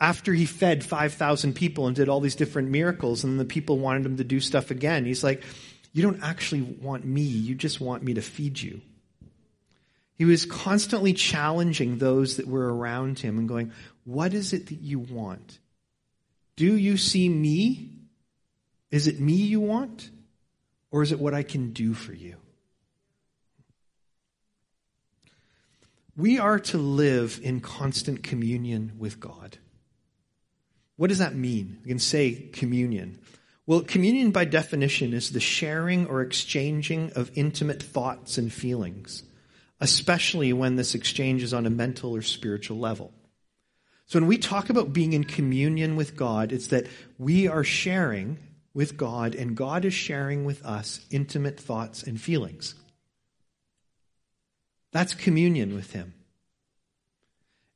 After 0.00 0.32
he 0.32 0.46
fed 0.46 0.84
5,000 0.84 1.52
people 1.54 1.86
and 1.86 1.94
did 1.94 2.08
all 2.08 2.18
these 2.18 2.34
different 2.34 2.70
miracles 2.70 3.22
and 3.22 3.38
the 3.38 3.44
people 3.44 3.78
wanted 3.78 4.04
him 4.04 4.16
to 4.16 4.24
do 4.24 4.40
stuff 4.40 4.72
again, 4.72 5.04
he's 5.04 5.22
like, 5.22 5.44
you 5.92 6.02
don't 6.02 6.24
actually 6.24 6.62
want 6.62 7.04
me. 7.04 7.22
You 7.22 7.54
just 7.54 7.80
want 7.80 8.02
me 8.02 8.14
to 8.14 8.20
feed 8.20 8.60
you. 8.60 8.80
He 10.22 10.24
was 10.24 10.46
constantly 10.46 11.14
challenging 11.14 11.98
those 11.98 12.36
that 12.36 12.46
were 12.46 12.72
around 12.72 13.18
him 13.18 13.38
and 13.38 13.48
going, 13.48 13.72
What 14.04 14.34
is 14.34 14.52
it 14.52 14.68
that 14.68 14.80
you 14.80 15.00
want? 15.00 15.58
Do 16.54 16.76
you 16.76 16.96
see 16.96 17.28
me? 17.28 17.90
Is 18.92 19.08
it 19.08 19.18
me 19.18 19.32
you 19.32 19.58
want? 19.58 20.10
Or 20.92 21.02
is 21.02 21.10
it 21.10 21.18
what 21.18 21.34
I 21.34 21.42
can 21.42 21.72
do 21.72 21.92
for 21.92 22.12
you? 22.12 22.36
we 26.16 26.38
are 26.38 26.60
to 26.60 26.78
live 26.78 27.40
in 27.42 27.58
constant 27.60 28.22
communion 28.22 28.92
with 28.96 29.18
God. 29.18 29.58
What 30.94 31.08
does 31.08 31.18
that 31.18 31.34
mean? 31.34 31.80
We 31.82 31.88
can 31.88 31.98
say 31.98 32.48
communion. 32.52 33.18
Well, 33.66 33.80
communion 33.80 34.30
by 34.30 34.44
definition 34.44 35.14
is 35.14 35.32
the 35.32 35.40
sharing 35.40 36.06
or 36.06 36.22
exchanging 36.22 37.10
of 37.16 37.32
intimate 37.34 37.82
thoughts 37.82 38.38
and 38.38 38.52
feelings, 38.52 39.24
especially 39.82 40.52
when 40.52 40.76
this 40.76 40.94
exchange 40.94 41.42
is 41.42 41.52
on 41.52 41.66
a 41.66 41.70
mental 41.70 42.14
or 42.14 42.22
spiritual 42.22 42.78
level. 42.78 43.12
So 44.06 44.20
when 44.20 44.28
we 44.28 44.38
talk 44.38 44.70
about 44.70 44.92
being 44.92 45.12
in 45.12 45.24
communion 45.24 45.96
with 45.96 46.14
God, 46.14 46.52
it's 46.52 46.68
that 46.68 46.86
we 47.18 47.48
are 47.48 47.64
sharing 47.64 48.38
with 48.72 48.96
God 48.96 49.34
and 49.34 49.56
God 49.56 49.84
is 49.84 49.92
sharing 49.92 50.44
with 50.44 50.64
us 50.64 51.04
intimate 51.10 51.58
thoughts 51.58 52.04
and 52.04 52.20
feelings. 52.20 52.76
That's 54.92 55.14
communion 55.14 55.74
with 55.74 55.92
Him. 55.92 56.14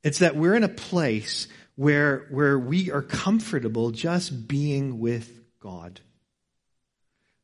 It's 0.01 0.19
that 0.19 0.37
we're 0.37 0.55
in 0.55 0.63
a 0.63 0.69
place 0.69 1.49
where, 1.75 2.25
where 2.29 2.57
we 2.57 2.89
are 2.89 3.01
comfortable 3.01 3.91
just 3.91 4.47
being 4.47 4.99
with 4.99 5.41
God, 5.59 5.99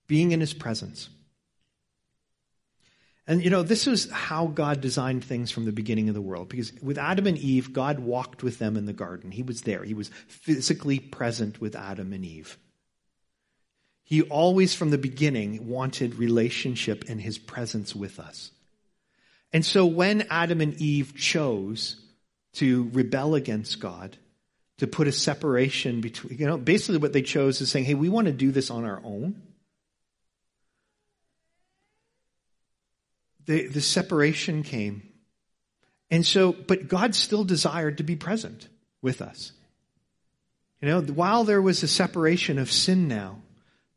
being 0.08 0.32
in 0.32 0.39
His 0.39 0.53
presence. 0.53 1.10
And 3.25 3.44
you 3.44 3.50
know, 3.50 3.63
this 3.63 3.88
is 3.88 4.12
how 4.12 4.48
God 4.48 4.82
designed 4.82 5.24
things 5.24 5.50
from 5.50 5.65
the 5.65 5.72
beginning 5.72 6.10
of 6.10 6.15
the 6.15 6.22
world. 6.22 6.50
Because 6.50 6.74
with 6.82 6.98
Adam 6.98 7.25
and 7.25 7.38
Eve, 7.38 7.72
God 7.72 8.00
walked 8.00 8.44
with 8.44 8.60
them 8.60 8.75
in 8.75 8.86
the 8.86 8.94
garden. 8.94 9.32
He 9.32 9.44
was 9.44 9.62
there. 9.62 9.84
He 9.84 9.94
was 9.94 10.10
physically 10.27 11.00
present 11.00 11.62
with 11.62 11.75
Adam 11.75 12.12
and 12.12 12.25
Eve. 12.25 12.58
He 14.03 14.22
always, 14.24 14.75
from 14.75 14.89
the 14.89 14.98
beginning, 14.98 15.70
wanted 15.70 16.15
relationship 16.15 17.06
and 17.08 17.22
his 17.22 17.38
presence 17.38 17.96
with 17.96 18.20
us. 18.20 18.51
And 19.53 19.65
so 19.65 19.86
when 19.86 20.27
Adam 20.30 20.60
and 20.60 20.74
Eve 20.82 21.15
chose 21.15 22.01
to 22.56 22.89
rebel 22.92 23.36
against 23.36 23.80
God, 23.80 24.18
to 24.80 24.88
put 24.88 25.08
a 25.08 25.12
separation 25.12 26.01
between, 26.01 26.38
you 26.38 26.46
know, 26.46 26.58
basically 26.58 26.98
what 26.98 27.13
they 27.13 27.22
chose 27.22 27.62
is 27.62 27.72
saying, 27.72 27.86
hey, 27.86 27.94
we 27.94 28.10
want 28.10 28.27
to 28.27 28.34
do 28.34 28.51
this 28.51 28.70
on 28.70 28.84
our 28.84 29.00
own. 29.03 29.42
The, 33.45 33.67
the 33.67 33.81
separation 33.81 34.63
came. 34.63 35.09
And 36.09 36.25
so, 36.25 36.53
but 36.53 36.88
God 36.88 37.15
still 37.15 37.43
desired 37.43 37.97
to 37.97 38.03
be 38.03 38.15
present 38.15 38.67
with 39.01 39.21
us. 39.21 39.51
You 40.81 40.89
know, 40.89 41.01
while 41.01 41.43
there 41.43 41.62
was 41.62 41.81
a 41.81 41.88
separation 41.88 42.59
of 42.59 42.71
sin 42.71 43.07
now, 43.07 43.41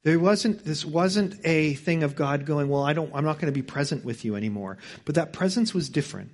there 0.03 0.19
wasn't, 0.21 0.65
this 0.65 0.85
wasn't 0.85 1.35
a 1.45 1.75
thing 1.75 2.05
of 2.05 2.15
God 2.15 2.47
going, 2.47 2.69
well, 2.69 2.85
I 2.85 2.93
don't, 2.93 3.11
I'm 3.13 3.25
not 3.25 3.41
going 3.41 3.53
to 3.53 3.61
be 3.61 3.63
present 3.63 4.05
with 4.05 4.25
you 4.25 4.37
anymore. 4.37 4.79
But 5.05 5.17
that 5.17 5.33
presence 5.33 5.75
was 5.75 5.89
different. 5.89 6.31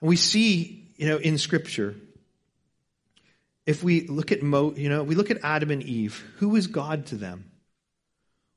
And 0.00 0.08
we 0.08 0.16
see, 0.16 0.90
you 0.96 1.06
know, 1.06 1.18
in 1.18 1.36
scripture, 1.36 1.94
if 3.66 3.84
we 3.84 4.06
look 4.06 4.32
at 4.32 4.42
Mo, 4.42 4.72
you 4.74 4.88
know, 4.88 5.04
we 5.04 5.14
look 5.14 5.30
at 5.30 5.40
Adam 5.42 5.70
and 5.70 5.82
Eve, 5.82 6.24
who 6.38 6.48
was 6.48 6.66
God 6.66 7.04
to 7.06 7.16
them? 7.16 7.50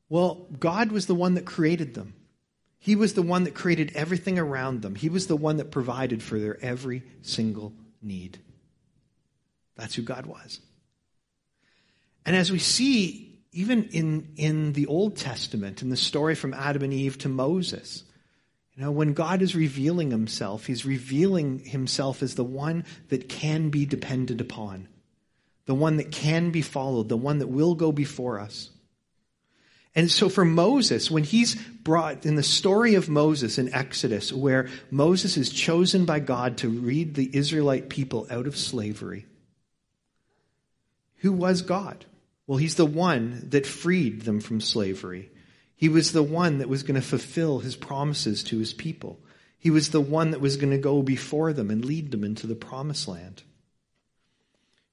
Well, 0.08 0.48
God 0.58 0.94
was 0.94 1.06
the 1.06 1.16
one 1.16 1.34
that 1.34 1.46
created 1.46 1.94
them. 1.94 2.14
He 2.82 2.98
was 2.98 3.14
the 3.14 3.22
one 3.22 3.46
that 3.46 3.54
created 3.54 3.94
everything 3.96 4.38
around 4.38 4.82
them. 4.82 4.96
He 4.96 5.08
was 5.08 5.28
the 5.28 5.38
one 5.38 5.58
that 5.58 5.72
provided 5.72 6.22
for 6.22 6.38
their 6.38 6.62
every 6.62 7.04
single 7.22 7.74
need. 8.02 8.40
That's 9.78 9.96
who 9.96 10.02
God 10.02 10.26
was. 10.26 10.60
And 12.26 12.36
as 12.36 12.52
we 12.52 12.60
see 12.60 13.32
even 13.54 13.86
in, 13.90 14.30
in 14.38 14.74
the 14.74 14.88
Old 14.88 15.18
Testament, 15.18 15.82
in 15.82 15.90
the 15.90 15.98
story 15.98 16.36
from 16.36 16.54
Adam 16.54 16.84
and 16.84 16.94
Eve 16.94 17.18
to 17.20 17.30
Moses, 17.30 18.04
you 18.74 18.84
know, 18.84 18.92
when 18.92 19.14
God 19.14 19.42
is 19.42 19.56
revealing 19.56 20.12
himself, 20.12 20.66
he's 20.66 20.86
revealing 20.86 21.60
himself 21.60 22.24
as 22.24 22.36
the 22.36 22.44
one 22.44 22.86
that 23.10 23.28
can 23.28 23.70
be 23.70 23.86
depended 23.86 24.40
upon, 24.40 24.88
the 25.66 25.76
one 25.76 25.98
that 25.98 26.12
can 26.12 26.52
be 26.52 26.62
followed, 26.62 27.10
the 27.10 27.18
one 27.18 27.40
that 27.40 27.48
will 27.48 27.76
go 27.76 27.92
before 27.92 28.40
us. 28.40 28.71
And 29.94 30.10
so 30.10 30.30
for 30.30 30.46
Moses, 30.46 31.12
when 31.12 31.24
he's 31.24 31.56
brought 31.56 32.26
in 32.26 32.36
the 32.36 32.44
story 32.44 32.96
of 32.96 33.10
Moses 33.10 33.58
in 33.58 33.74
Exodus, 33.74 34.32
where 34.32 34.70
Moses 34.90 35.36
is 35.36 35.50
chosen 35.50 36.06
by 36.06 36.20
God 36.20 36.58
to 36.60 36.70
lead 36.70 37.16
the 37.16 37.30
Israelite 37.36 37.90
people 37.90 38.26
out 38.30 38.48
of 38.48 38.58
slavery, 38.58 39.26
who 41.18 41.34
was 41.34 41.62
God? 41.62 42.06
Well, 42.48 42.58
he's 42.58 42.76
the 42.76 42.86
one 42.86 43.48
that 43.50 43.68
freed 43.68 44.22
them 44.22 44.40
from 44.40 44.62
slavery. 44.62 45.30
He 45.76 45.90
was 45.90 46.12
the 46.12 46.24
one 46.24 46.60
that 46.60 46.70
was 46.70 46.84
going 46.84 47.00
to 47.00 47.06
fulfill 47.06 47.60
his 47.60 47.76
promises 47.76 48.44
to 48.46 48.60
his 48.60 48.74
people. 48.74 49.20
He 49.60 49.70
was 49.70 49.90
the 49.90 50.02
one 50.02 50.32
that 50.32 50.42
was 50.42 50.58
going 50.58 50.72
to 50.72 50.78
go 50.78 51.02
before 51.02 51.54
them 51.54 51.70
and 51.70 51.86
lead 51.86 52.12
them 52.12 52.24
into 52.24 52.48
the 52.48 52.56
promised 52.56 53.08
land. 53.08 53.44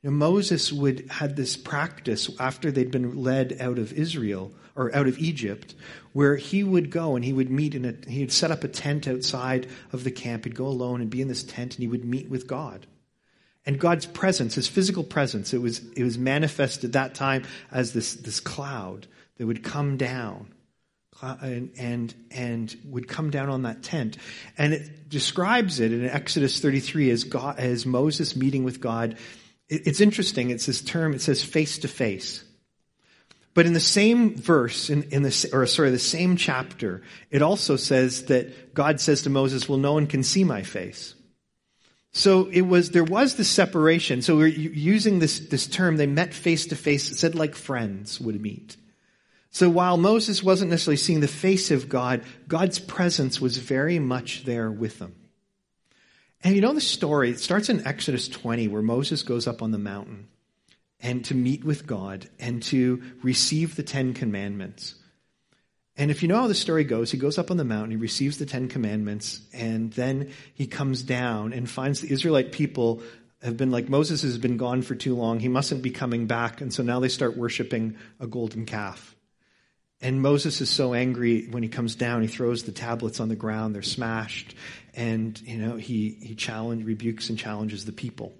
Know, 0.03 0.11
Moses 0.11 0.73
would 0.73 1.11
had 1.11 1.37
this 1.37 1.57
practice 1.57 2.31
after 2.39 2.71
they'd 2.71 2.91
been 2.91 3.23
led 3.23 3.57
out 3.61 3.79
of 3.79 3.93
Israel 3.93 4.53
or 4.79 4.95
out 4.95 5.09
of 5.09 5.19
Egypt, 5.19 5.75
where 6.13 6.37
he 6.37 6.65
would 6.65 6.91
go 6.91 7.17
and 7.17 7.25
he 7.25 7.35
would 7.35 7.51
meet 7.51 7.75
in 7.75 7.85
a 7.85 8.11
he'd 8.11 8.33
set 8.33 8.51
up 8.51 8.65
a 8.65 8.69
tent 8.69 9.07
outside 9.07 9.67
of 9.93 10.05
the 10.05 10.11
camp. 10.11 10.45
He'd 10.45 10.55
go 10.55 10.67
alone 10.67 11.03
and 11.03 11.11
be 11.11 11.21
in 11.21 11.29
this 11.29 11.43
tent 11.43 11.75
and 11.75 11.83
he 11.83 11.89
would 11.89 12.05
meet 12.05 12.31
with 12.31 12.47
God. 12.47 12.87
And 13.67 13.79
God's 13.79 14.07
presence, 14.07 14.55
his 14.55 14.67
physical 14.67 15.05
presence, 15.05 15.53
it 15.53 15.61
was, 15.61 15.87
it 15.93 16.03
was 16.03 16.17
manifested 16.17 16.95
that 16.95 17.15
time 17.15 17.45
as 17.71 17.93
this, 17.93 18.15
this 18.15 18.41
cloud 18.41 19.07
that 19.37 19.47
would 19.47 19.63
come 19.63 19.99
down 19.99 20.55
and, 21.21 21.71
and, 21.77 22.15
and 22.31 22.75
would 22.87 23.09
come 23.09 23.29
down 23.29 23.51
on 23.51 23.63
that 23.63 23.83
tent. 23.83 24.17
And 24.57 24.73
it 24.73 25.11
describes 25.11 25.81
it 25.81 25.93
in 25.93 26.09
Exodus 26.09 26.61
33 26.61 27.11
as, 27.11 27.25
God, 27.25 27.59
as 27.59 27.85
Moses 27.85 28.35
meeting 28.37 28.65
with 28.65 28.81
God. 28.81 29.19
It, 29.69 29.87
it's 29.87 30.01
interesting. 30.01 30.49
It's 30.49 30.65
this 30.65 30.81
term, 30.81 31.13
it 31.13 31.21
says 31.21 31.45
face 31.45 31.79
to 31.81 31.89
face. 31.89 32.45
But 33.59 33.67
in 33.67 33.73
the 33.73 33.81
same 33.81 34.37
verse, 34.37 34.89
in, 34.89 35.03
in 35.11 35.25
the, 35.25 35.51
or 35.53 35.67
sorry, 35.67 35.91
the 35.91 35.99
same 35.99 36.37
chapter, 36.37 37.03
it 37.29 37.43
also 37.43 37.75
says 37.75 38.27
that 38.27 38.73
God 38.73 39.01
says 39.01 39.23
to 39.23 39.31
Moses, 39.31 39.69
well, 39.69 39.79
no 39.81 39.95
one 39.95 40.07
can 40.07 40.23
see 40.23 40.45
my 40.45 40.63
face. 40.63 41.17
So 42.13 42.47
it 42.53 42.61
was, 42.61 42.93
there 42.93 43.03
was 43.03 43.35
this 43.35 43.49
separation. 43.49 44.23
So 44.23 44.37
we're 44.37 44.47
using 44.47 45.19
this, 45.19 45.41
this 45.41 45.67
term, 45.67 45.97
they 45.97 46.07
met 46.07 46.35
face 46.35 46.67
to 46.67 46.77
face, 46.77 47.11
it 47.11 47.17
said 47.17 47.35
like 47.35 47.57
friends 47.57 48.21
would 48.21 48.41
meet. 48.41 48.77
So 49.51 49.69
while 49.69 49.97
Moses 49.97 50.41
wasn't 50.41 50.71
necessarily 50.71 50.97
seeing 50.97 51.19
the 51.19 51.27
face 51.27 51.73
of 51.73 51.89
God, 51.89 52.23
God's 52.47 52.79
presence 52.79 53.41
was 53.41 53.57
very 53.57 53.99
much 53.99 54.45
there 54.45 54.71
with 54.71 55.01
them. 55.01 55.17
And 56.45 56.55
you 56.55 56.61
know 56.61 56.75
the 56.75 56.81
story, 56.81 57.31
it 57.31 57.41
starts 57.41 57.71
in 57.71 57.85
Exodus 57.85 58.29
20 58.29 58.69
where 58.69 58.83
Moses 58.83 59.25
goes 59.25 59.49
up 59.49 59.63
on 59.63 59.73
the 59.73 59.79
mountain 59.79 60.29
and 61.01 61.25
to 61.27 61.35
meet 61.35 61.65
with 61.65 61.87
God 61.87 62.29
and 62.39 62.63
to 62.65 63.03
receive 63.23 63.77
the 63.77 63.83
Ten 63.83 64.15
Commandments. 64.15 64.95
And 65.97 66.11
if 66.11 66.23
you 66.23 66.29
know 66.29 66.41
how 66.41 66.47
the 66.47 66.55
story 66.55 66.85
goes, 66.85 67.11
he 67.11 67.19
goes 67.19 67.39
up 67.39 67.51
on 67.51 67.57
the 67.57 67.65
mountain, 67.65 67.91
he 67.91 67.97
receives 67.97 68.39
the 68.39 68.47
Ten 68.47 68.69
Commandments, 68.69 69.41
and 69.53 69.93
then 69.93 70.31
he 70.55 70.67
comes 70.67 71.03
down 71.03 71.53
and 71.53 71.69
finds 71.69 72.01
the 72.01 72.13
Israelite 72.13 72.53
people 72.53 73.03
have 73.43 73.57
been 73.57 73.71
like, 73.71 73.89
Moses 73.89 74.23
has 74.23 74.39
been 74.39 74.57
gone 74.57 74.83
for 74.83 74.95
too 74.95 75.15
long. 75.15 75.39
He 75.41 75.49
mustn't 75.49 75.83
be 75.83 75.91
coming 75.91 76.27
back. 76.27 76.61
And 76.61 76.73
so 76.73 76.83
now 76.83 77.01
they 77.01 77.09
start 77.09 77.37
worshiping 77.37 77.97
a 78.19 78.27
golden 78.27 78.67
calf. 78.67 79.15
And 80.01 80.23
Moses 80.23 80.61
is 80.61 80.71
so 80.71 80.95
angry 80.95 81.47
when 81.47 81.63
he 81.63 81.69
comes 81.69 81.95
down, 81.97 82.23
he 82.23 82.29
throws 82.29 82.63
the 82.63 82.73
tablets 82.73 83.21
on 83.21 83.29
the 83.29 83.37
ground. 83.37 83.75
They're 83.75 83.83
smashed. 83.83 84.55
And, 84.95 85.41
you 85.43 85.59
know, 85.59 85.77
he, 85.77 86.11
he 86.21 86.35
challenge, 86.35 86.85
rebukes 86.85 87.31
and 87.31 87.39
challenges 87.39 87.85
the 87.85 87.93
people. 87.93 88.33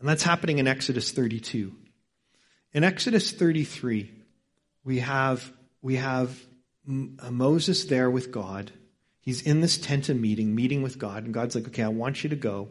And 0.00 0.08
that's 0.08 0.22
happening 0.22 0.58
in 0.58 0.66
Exodus 0.66 1.12
32. 1.12 1.74
In 2.72 2.84
Exodus 2.84 3.32
33, 3.32 4.10
we 4.84 4.98
have 4.98 5.52
we 5.80 5.96
have 5.96 6.38
uh, 6.88 7.30
Moses 7.30 7.84
there 7.84 8.10
with 8.10 8.32
God. 8.32 8.72
He's 9.20 9.42
in 9.42 9.60
this 9.60 9.78
tent 9.78 10.08
of 10.08 10.18
meeting, 10.18 10.54
meeting 10.54 10.82
with 10.82 10.98
God, 10.98 11.24
and 11.24 11.32
God's 11.32 11.54
like, 11.54 11.66
okay, 11.68 11.82
I 11.82 11.88
want 11.88 12.24
you 12.24 12.30
to 12.30 12.36
go, 12.36 12.68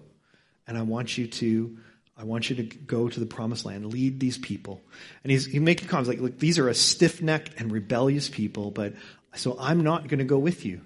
and 0.67 0.77
I 0.77 0.83
want 0.83 1.17
you 1.17 1.27
to, 1.27 1.77
I 2.17 2.25
want 2.25 2.49
you 2.49 2.57
to 2.57 2.63
go 2.63 3.09
to 3.09 3.19
the 3.19 3.25
promised 3.25 3.65
land, 3.65 3.91
lead 3.91 4.19
these 4.19 4.37
people. 4.37 4.81
And 5.23 5.31
he's, 5.31 5.45
he's 5.45 5.61
making 5.61 5.87
comments 5.87 6.09
like, 6.09 6.19
look, 6.19 6.37
these 6.37 6.59
are 6.59 6.69
a 6.69 6.75
stiff-necked 6.75 7.59
and 7.59 7.71
rebellious 7.71 8.29
people, 8.29 8.69
but 8.69 8.93
so 9.35 9.57
I'm 9.59 9.81
not 9.81 10.07
going 10.07 10.19
to 10.19 10.25
go 10.25 10.37
with 10.37 10.65
you. 10.65 10.81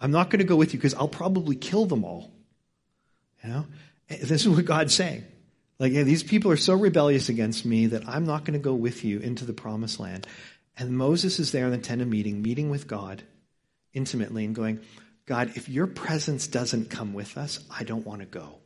I'm 0.00 0.12
not 0.12 0.30
going 0.30 0.38
to 0.38 0.44
go 0.44 0.56
with 0.56 0.72
you 0.72 0.78
because 0.78 0.94
I'll 0.94 1.08
probably 1.08 1.56
kill 1.56 1.86
them 1.86 2.04
all. 2.04 2.32
You 3.42 3.50
know, 3.50 3.66
this 4.08 4.30
is 4.30 4.48
what 4.48 4.64
God's 4.64 4.94
saying. 4.94 5.24
Like, 5.82 5.94
yeah, 5.94 6.04
these 6.04 6.22
people 6.22 6.52
are 6.52 6.56
so 6.56 6.74
rebellious 6.74 7.28
against 7.28 7.66
me 7.66 7.86
that 7.86 8.08
I'm 8.08 8.24
not 8.24 8.44
going 8.44 8.52
to 8.52 8.62
go 8.62 8.72
with 8.72 9.04
you 9.04 9.18
into 9.18 9.44
the 9.44 9.52
promised 9.52 9.98
land. 9.98 10.28
And 10.78 10.96
Moses 10.96 11.40
is 11.40 11.50
there 11.50 11.64
in 11.64 11.72
the 11.72 11.78
tent 11.78 12.00
of 12.00 12.06
meeting, 12.06 12.40
meeting 12.40 12.70
with 12.70 12.86
God 12.86 13.24
intimately 13.92 14.44
and 14.44 14.54
going, 14.54 14.78
God, 15.26 15.56
if 15.56 15.68
your 15.68 15.88
presence 15.88 16.46
doesn't 16.46 16.88
come 16.88 17.14
with 17.14 17.36
us, 17.36 17.58
I 17.68 17.82
don't 17.82 18.06
want 18.06 18.20
to 18.20 18.26
go. 18.26 18.60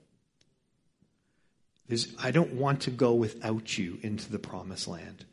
There's, 1.88 2.14
I 2.22 2.32
don't 2.32 2.52
want 2.52 2.82
to 2.82 2.90
go 2.90 3.14
without 3.14 3.78
you 3.78 3.98
into 4.02 4.30
the 4.30 4.38
promised 4.38 4.86
land. 4.86 5.24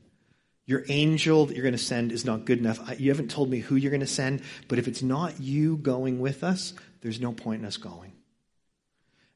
Your 0.66 0.86
angel 0.88 1.48
that 1.48 1.54
you're 1.54 1.64
going 1.64 1.74
to 1.74 1.78
send 1.78 2.14
is 2.14 2.24
not 2.24 2.46
good 2.46 2.60
enough. 2.60 2.98
You 2.98 3.12
haven't 3.12 3.30
told 3.30 3.50
me 3.50 3.60
who 3.60 3.76
you're 3.76 3.92
going 3.92 4.00
to 4.00 4.08
send, 4.08 4.44
but 4.70 4.80
if 4.80 4.88
it's 4.88 5.04
not 5.04 5.42
you 5.42 5.76
going 5.76 6.22
with 6.22 6.46
us, 6.46 6.74
there's 7.02 7.20
no 7.20 7.34
point 7.34 7.60
in 7.60 7.68
us 7.68 7.76
going. 7.76 8.14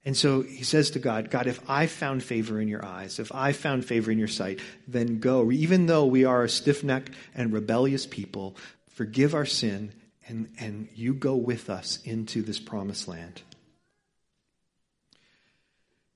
And 0.05 0.15
so 0.15 0.41
he 0.41 0.63
says 0.63 0.91
to 0.91 0.99
God, 0.99 1.29
God, 1.29 1.47
if 1.47 1.69
I 1.69 1.87
found 1.87 2.23
favor 2.23 2.61
in 2.61 2.67
your 2.67 2.85
eyes, 2.85 3.19
if 3.19 3.33
I 3.33 3.51
found 3.51 3.83
favor 3.83 4.09
in 4.09 4.17
your 4.17 4.29
sight, 4.29 4.61
then 4.87 5.19
go. 5.19 5.51
Even 5.51 5.85
though 5.85 6.05
we 6.05 6.23
are 6.23 6.43
a 6.43 6.49
stiff 6.49 6.83
necked 6.83 7.11
and 7.35 7.51
rebellious 7.51 8.05
people, 8.05 8.55
forgive 8.89 9.35
our 9.35 9.45
sin 9.45 9.91
and, 10.27 10.49
and 10.59 10.87
you 10.95 11.13
go 11.13 11.35
with 11.35 11.69
us 11.69 11.99
into 12.03 12.41
this 12.41 12.59
promised 12.59 13.07
land. 13.07 13.41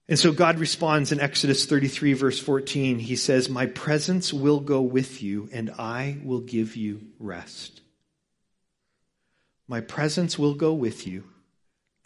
And 0.07 0.19
so 0.19 0.33
God 0.33 0.59
responds 0.59 1.13
in 1.13 1.21
Exodus 1.21 1.65
33, 1.65 2.13
verse 2.13 2.39
14. 2.39 2.99
He 2.99 3.15
says, 3.15 3.47
My 3.47 3.67
presence 3.67 4.33
will 4.33 4.59
go 4.59 4.81
with 4.81 5.23
you, 5.23 5.47
and 5.53 5.69
I 5.71 6.17
will 6.23 6.41
give 6.41 6.75
you 6.75 7.01
rest. 7.17 7.79
My 9.69 9.79
presence 9.79 10.37
will 10.37 10.53
go 10.53 10.73
with 10.73 11.07
you, 11.07 11.23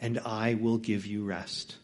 and 0.00 0.18
I 0.18 0.54
will 0.54 0.78
give 0.78 1.06
you 1.06 1.24
rest. 1.24 1.76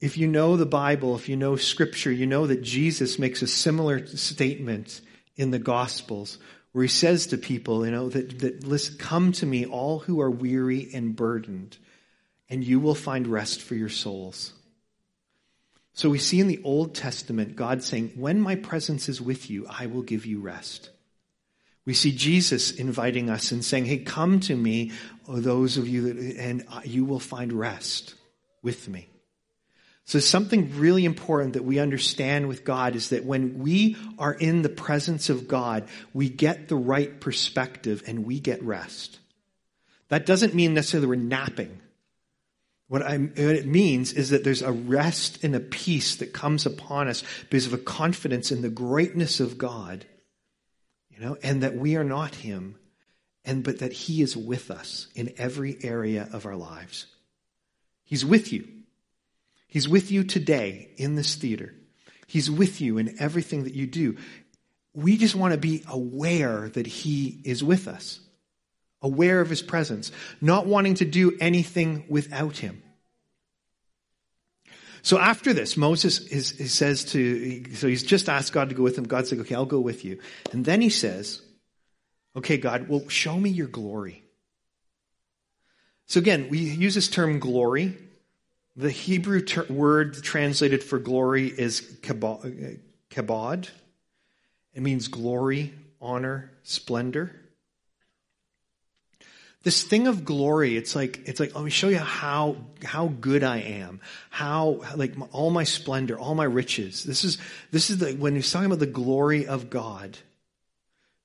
If 0.00 0.16
you 0.16 0.26
know 0.26 0.56
the 0.56 0.66
Bible, 0.66 1.14
if 1.14 1.28
you 1.28 1.36
know 1.36 1.56
Scripture, 1.56 2.10
you 2.10 2.26
know 2.26 2.46
that 2.46 2.62
Jesus 2.62 3.18
makes 3.18 3.42
a 3.42 3.46
similar 3.46 4.06
statement 4.06 5.00
in 5.36 5.50
the 5.50 5.58
Gospels 5.58 6.38
where 6.72 6.82
he 6.82 6.88
says 6.88 7.28
to 7.28 7.38
people, 7.38 7.84
you 7.84 7.92
know, 7.92 8.08
that, 8.08 8.38
that 8.38 8.64
listen, 8.64 8.96
come 8.96 9.32
to 9.32 9.46
me, 9.46 9.66
all 9.66 9.98
who 9.98 10.20
are 10.20 10.30
weary 10.30 10.88
and 10.94 11.16
burdened, 11.16 11.76
and 12.48 12.64
you 12.64 12.80
will 12.80 12.94
find 12.94 13.26
rest 13.26 13.60
for 13.60 13.74
your 13.74 13.88
souls. 13.88 14.52
So 15.92 16.08
we 16.08 16.18
see 16.18 16.40
in 16.40 16.46
the 16.46 16.62
Old 16.64 16.94
Testament 16.94 17.56
God 17.56 17.82
saying, 17.82 18.12
when 18.14 18.40
my 18.40 18.54
presence 18.54 19.08
is 19.08 19.20
with 19.20 19.50
you, 19.50 19.66
I 19.68 19.86
will 19.86 20.02
give 20.02 20.24
you 20.24 20.40
rest. 20.40 20.90
We 21.90 21.94
see 21.94 22.12
Jesus 22.12 22.70
inviting 22.70 23.30
us 23.30 23.50
and 23.50 23.64
saying, 23.64 23.86
Hey, 23.86 23.98
come 23.98 24.38
to 24.42 24.54
me, 24.54 24.92
those 25.26 25.76
of 25.76 25.88
you, 25.88 26.12
that, 26.12 26.36
and 26.36 26.64
you 26.84 27.04
will 27.04 27.18
find 27.18 27.52
rest 27.52 28.14
with 28.62 28.88
me. 28.88 29.08
So 30.04 30.20
something 30.20 30.78
really 30.78 31.04
important 31.04 31.54
that 31.54 31.64
we 31.64 31.80
understand 31.80 32.46
with 32.46 32.64
God 32.64 32.94
is 32.94 33.08
that 33.08 33.24
when 33.24 33.58
we 33.58 33.96
are 34.20 34.32
in 34.32 34.62
the 34.62 34.68
presence 34.68 35.30
of 35.30 35.48
God, 35.48 35.88
we 36.14 36.28
get 36.28 36.68
the 36.68 36.76
right 36.76 37.20
perspective 37.20 38.04
and 38.06 38.24
we 38.24 38.38
get 38.38 38.62
rest. 38.62 39.18
That 40.10 40.26
doesn't 40.26 40.54
mean 40.54 40.74
necessarily 40.74 41.08
we're 41.08 41.16
napping. 41.16 41.80
What, 42.86 43.02
what, 43.02 43.36
it 43.36 43.66
means 43.66 44.12
is 44.12 44.30
that 44.30 44.44
there's 44.44 44.62
a 44.62 44.70
rest 44.70 45.42
and 45.42 45.56
a 45.56 45.60
peace 45.60 46.14
that 46.14 46.32
comes 46.32 46.66
upon 46.66 47.08
us 47.08 47.24
because 47.48 47.66
of 47.66 47.72
a 47.72 47.78
confidence 47.78 48.52
in 48.52 48.62
the 48.62 48.70
greatness 48.70 49.40
of 49.40 49.58
God 49.58 50.06
you 51.20 51.26
know, 51.26 51.36
and 51.42 51.62
that 51.62 51.76
we 51.76 51.96
are 51.96 52.04
not 52.04 52.34
him, 52.34 52.76
and 53.44 53.62
but 53.62 53.80
that 53.80 53.92
he 53.92 54.22
is 54.22 54.36
with 54.36 54.70
us 54.70 55.08
in 55.14 55.34
every 55.36 55.76
area 55.82 56.26
of 56.32 56.46
our 56.46 56.56
lives. 56.56 57.06
He's 58.04 58.24
with 58.24 58.52
you. 58.52 58.66
He's 59.68 59.88
with 59.88 60.10
you 60.10 60.24
today 60.24 60.90
in 60.96 61.16
this 61.16 61.34
theater. 61.34 61.74
He's 62.26 62.50
with 62.50 62.80
you 62.80 62.96
in 62.96 63.20
everything 63.20 63.64
that 63.64 63.74
you 63.74 63.86
do. 63.86 64.16
We 64.94 65.18
just 65.18 65.34
want 65.34 65.52
to 65.52 65.58
be 65.58 65.84
aware 65.88 66.70
that 66.70 66.86
he 66.86 67.40
is 67.44 67.62
with 67.62 67.86
us, 67.86 68.18
aware 69.02 69.40
of 69.40 69.50
his 69.50 69.62
presence, 69.62 70.10
not 70.40 70.66
wanting 70.66 70.94
to 70.94 71.04
do 71.04 71.36
anything 71.38 72.06
without 72.08 72.56
him. 72.56 72.82
So 75.02 75.18
after 75.18 75.52
this, 75.52 75.76
Moses 75.76 76.20
is, 76.28 76.50
he 76.50 76.68
says 76.68 77.04
to, 77.06 77.74
so 77.74 77.88
he's 77.88 78.02
just 78.02 78.28
asked 78.28 78.52
God 78.52 78.68
to 78.68 78.74
go 78.74 78.82
with 78.82 78.98
him. 78.98 79.04
God's 79.04 79.32
like, 79.32 79.40
okay, 79.42 79.54
I'll 79.54 79.64
go 79.64 79.80
with 79.80 80.04
you. 80.04 80.18
And 80.52 80.64
then 80.64 80.80
he 80.80 80.90
says, 80.90 81.42
okay, 82.36 82.56
God, 82.56 82.88
well, 82.88 83.08
show 83.08 83.38
me 83.38 83.50
your 83.50 83.66
glory. 83.66 84.22
So 86.06 86.18
again, 86.18 86.48
we 86.50 86.58
use 86.58 86.94
this 86.94 87.08
term 87.08 87.38
glory. 87.38 87.96
The 88.76 88.90
Hebrew 88.90 89.42
ter- 89.42 89.66
word 89.70 90.22
translated 90.22 90.82
for 90.84 90.98
glory 90.98 91.48
is 91.48 91.80
kabod. 92.02 93.68
It 94.74 94.82
means 94.82 95.08
glory, 95.08 95.74
honor, 96.00 96.50
splendor 96.62 97.39
this 99.62 99.82
thing 99.82 100.06
of 100.06 100.24
glory 100.24 100.76
it's 100.76 100.96
like 100.96 101.20
it's 101.26 101.40
like 101.40 101.54
let 101.54 101.64
me 101.64 101.70
show 101.70 101.88
you 101.88 101.98
how 101.98 102.56
how 102.82 103.08
good 103.08 103.42
i 103.42 103.58
am 103.58 104.00
how 104.30 104.82
like 104.96 105.14
all 105.32 105.50
my 105.50 105.64
splendor 105.64 106.18
all 106.18 106.34
my 106.34 106.44
riches. 106.44 107.04
This 107.04 107.24
is 107.24 107.38
this 107.70 107.90
is 107.90 107.98
the 107.98 108.12
when 108.12 108.34
he's 108.34 108.50
talking 108.50 108.66
about 108.66 108.78
the 108.78 108.86
glory 108.86 109.46
of 109.46 109.70
god 109.70 110.18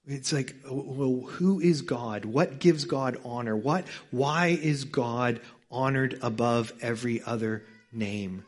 it's 0.07 0.31
like 0.31 0.55
well 0.69 1.27
who 1.27 1.59
is 1.59 1.81
god? 1.81 2.25
What 2.25 2.59
gives 2.59 2.85
god 2.85 3.17
honor? 3.25 3.55
What 3.55 3.87
why 4.11 4.47
is 4.47 4.85
god 4.85 5.41
honored 5.71 6.19
above 6.21 6.71
every 6.81 7.23
other 7.23 7.63
name 7.91 8.45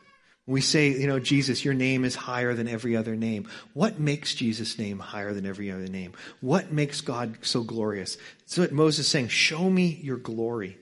we 0.48 0.62
say, 0.62 0.88
you 0.88 1.06
know, 1.06 1.18
Jesus, 1.20 1.62
your 1.62 1.74
name 1.74 2.06
is 2.06 2.14
higher 2.14 2.54
than 2.54 2.68
every 2.68 2.96
other 2.96 3.14
name. 3.14 3.46
What 3.74 4.00
makes 4.00 4.34
Jesus' 4.34 4.78
name 4.78 4.98
higher 4.98 5.34
than 5.34 5.44
every 5.44 5.70
other 5.70 5.86
name? 5.86 6.14
What 6.40 6.72
makes 6.72 7.02
God 7.02 7.36
so 7.42 7.62
glorious? 7.62 8.16
So 8.46 8.62
what 8.62 8.72
Moses 8.72 9.00
is 9.00 9.08
saying, 9.08 9.28
show 9.28 9.68
me 9.68 10.00
your 10.02 10.16
glory. 10.16 10.78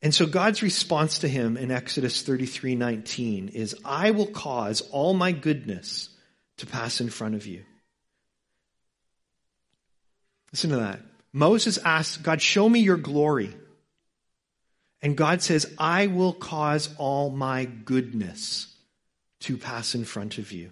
And 0.00 0.14
so 0.14 0.24
God's 0.24 0.62
response 0.62 1.18
to 1.18 1.28
him 1.28 1.58
in 1.58 1.70
Exodus 1.70 2.22
33, 2.22 2.74
19 2.74 3.48
is, 3.48 3.76
I 3.84 4.12
will 4.12 4.26
cause 4.26 4.80
all 4.92 5.12
my 5.12 5.32
goodness 5.32 6.08
to 6.56 6.66
pass 6.66 7.02
in 7.02 7.10
front 7.10 7.34
of 7.34 7.46
you. 7.46 7.64
Listen 10.52 10.70
to 10.70 10.76
that. 10.76 11.00
Moses 11.34 11.76
asks, 11.76 12.16
God, 12.16 12.40
show 12.40 12.66
me 12.66 12.80
your 12.80 12.96
glory. 12.96 13.54
And 15.02 15.16
God 15.16 15.42
says, 15.42 15.72
I 15.78 16.06
will 16.06 16.32
cause 16.32 16.94
all 16.96 17.30
my 17.30 17.64
goodness 17.64 18.72
to 19.40 19.56
pass 19.56 19.94
in 19.96 20.04
front 20.04 20.38
of 20.38 20.52
you. 20.52 20.70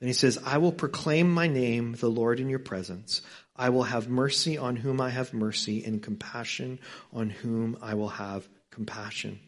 Then 0.00 0.06
he 0.06 0.14
says, 0.14 0.38
I 0.44 0.58
will 0.58 0.72
proclaim 0.72 1.30
my 1.30 1.48
name, 1.48 1.94
the 1.94 2.08
Lord, 2.08 2.40
in 2.40 2.48
your 2.48 2.60
presence. 2.60 3.20
I 3.54 3.68
will 3.70 3.82
have 3.82 4.08
mercy 4.08 4.56
on 4.56 4.76
whom 4.76 5.00
I 5.00 5.10
have 5.10 5.34
mercy, 5.34 5.84
and 5.84 6.02
compassion 6.02 6.78
on 7.12 7.28
whom 7.28 7.76
I 7.82 7.94
will 7.94 8.08
have 8.08 8.48
compassion. 8.70 9.40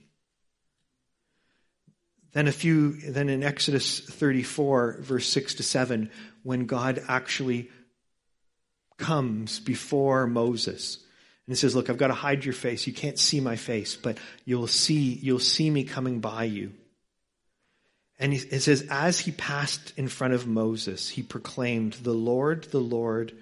Then 2.33 2.47
a 2.47 2.53
few, 2.53 2.93
then 2.93 3.29
in 3.29 3.43
Exodus 3.43 4.01
34, 4.01 4.99
verse 5.01 5.29
6 5.29 5.55
to 5.55 5.63
7, 5.63 6.11
when 6.43 6.67
God 6.67 7.03
actually 7.09 7.71
comes 8.99 9.61
before 9.61 10.27
Moses 10.27 10.99
and 11.51 11.57
he 11.57 11.59
says, 11.59 11.75
Look, 11.75 11.91
I've 11.91 11.99
got 11.99 12.07
to 12.07 12.15
hide 12.15 12.45
your 12.45 12.55
face. 12.55 12.87
You 12.87 12.93
can't 12.93 13.19
see 13.19 13.41
my 13.41 13.57
face, 13.57 13.97
but 13.97 14.19
you'll 14.45 14.69
see, 14.69 15.19
you'll 15.21 15.41
see 15.41 15.69
me 15.69 15.83
coming 15.83 16.21
by 16.21 16.45
you. 16.45 16.71
And 18.21 18.33
it 18.33 18.63
says, 18.63 18.87
As 18.89 19.19
he 19.19 19.33
passed 19.33 19.93
in 19.97 20.07
front 20.07 20.33
of 20.33 20.47
Moses, 20.47 21.09
he 21.09 21.25
proclaimed, 21.25 21.95
The 21.95 22.13
Lord, 22.13 22.69
the 22.71 22.79
Lord, 22.79 23.33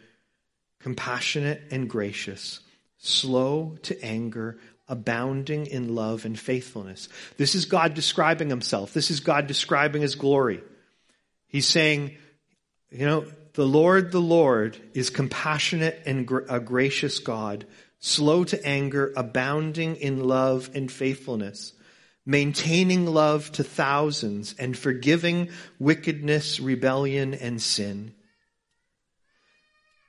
compassionate 0.81 1.65
and 1.71 1.87
gracious, 1.87 2.61
slow 2.97 3.77
to 3.83 4.03
anger, 4.03 4.57
abounding 4.89 5.67
in 5.67 5.95
love 5.95 6.25
and 6.25 6.39
faithfulness. 6.39 7.11
This 7.37 7.55
is 7.55 7.67
God 7.67 7.93
describing 7.93 8.49
himself. 8.49 8.95
This 8.95 9.11
is 9.11 9.21
God 9.21 9.47
describing 9.47 10.01
his 10.01 10.15
glory. 10.15 10.63
He's 11.47 11.67
saying, 11.67 12.17
you 12.91 13.05
know, 13.05 13.27
the 13.53 13.67
Lord, 13.67 14.13
the 14.13 14.21
Lord 14.21 14.79
is 14.95 15.11
compassionate 15.11 16.01
and 16.07 16.27
a 16.49 16.59
gracious 16.59 17.19
God, 17.19 17.67
slow 18.01 18.45
to 18.45 18.67
anger, 18.67 19.13
abounding 19.17 19.97
in 19.97 20.25
love 20.25 20.71
and 20.75 20.91
faithfulness, 20.91 21.73
maintaining 22.25 23.07
love 23.07 23.51
to 23.53 23.65
thousands, 23.65 24.55
and 24.59 24.77
forgiving 24.77 25.51
wickedness, 25.79 26.61
rebellion, 26.61 27.35
and 27.35 27.61
sin. 27.61 28.13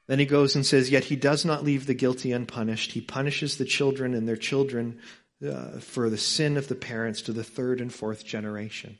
Then 0.08 0.20
he 0.20 0.26
goes 0.26 0.56
and 0.56 0.66
says, 0.66 0.90
Yet 0.90 1.06
he 1.06 1.16
does 1.16 1.46
not 1.46 1.64
leave 1.64 1.86
the 1.86 1.94
guilty 1.94 2.32
unpunished. 2.32 2.94
He 2.94 3.02
punishes 3.02 3.58
the 3.58 3.66
children 3.66 4.14
and 4.14 4.28
their 4.28 4.36
children 4.36 5.00
uh, 5.48 5.80
for 5.80 6.10
the 6.10 6.18
sin 6.18 6.58
of 6.58 6.68
the 6.68 6.76
parents 6.76 7.22
to 7.24 7.32
the 7.32 7.44
third 7.44 7.80
and 7.80 7.94
fourth 7.94 8.26
generation. 8.26 8.98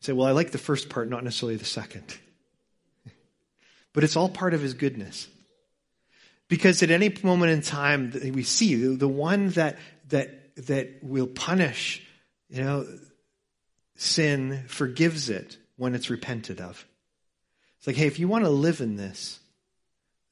say, 0.00 0.12
well, 0.12 0.28
I 0.28 0.32
like 0.32 0.50
the 0.50 0.58
first 0.58 0.88
part, 0.88 1.08
not 1.08 1.24
necessarily 1.24 1.56
the 1.56 1.64
second. 1.64 2.16
but 3.92 4.04
it's 4.04 4.16
all 4.16 4.28
part 4.28 4.54
of 4.54 4.60
his 4.60 4.74
goodness. 4.74 5.28
Because 6.50 6.82
at 6.82 6.90
any 6.90 7.14
moment 7.22 7.52
in 7.52 7.62
time, 7.62 8.12
we 8.34 8.42
see 8.42 8.74
the 8.74 9.08
one 9.08 9.48
that, 9.50 9.78
that, 10.08 10.54
that 10.66 10.98
will 11.00 11.28
punish, 11.28 12.02
you 12.50 12.62
know, 12.62 12.86
sin 13.94 14.64
forgives 14.66 15.30
it 15.30 15.56
when 15.76 15.94
it's 15.94 16.10
repented 16.10 16.60
of. 16.60 16.84
It's 17.78 17.86
like, 17.86 17.96
hey, 17.96 18.08
if 18.08 18.18
you 18.18 18.28
want 18.28 18.44
to 18.44 18.50
live 18.50 18.82
in 18.82 18.96
this, 18.96 19.40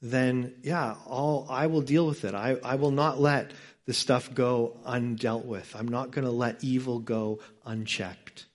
then 0.02 0.54
yeah, 0.62 0.96
all, 1.06 1.46
I 1.48 1.68
will 1.68 1.82
deal 1.82 2.06
with 2.06 2.24
it. 2.24 2.34
I, 2.34 2.56
I 2.62 2.74
will 2.74 2.90
not 2.90 3.20
let 3.20 3.52
the 3.86 3.94
stuff 3.94 4.34
go 4.34 4.76
undealt 4.86 5.44
with. 5.46 5.74
I'm 5.78 5.88
not 5.88 6.10
going 6.10 6.24
to 6.24 6.30
let 6.30 6.62
evil 6.62 6.98
go 6.98 7.38
unchecked. 7.64 8.46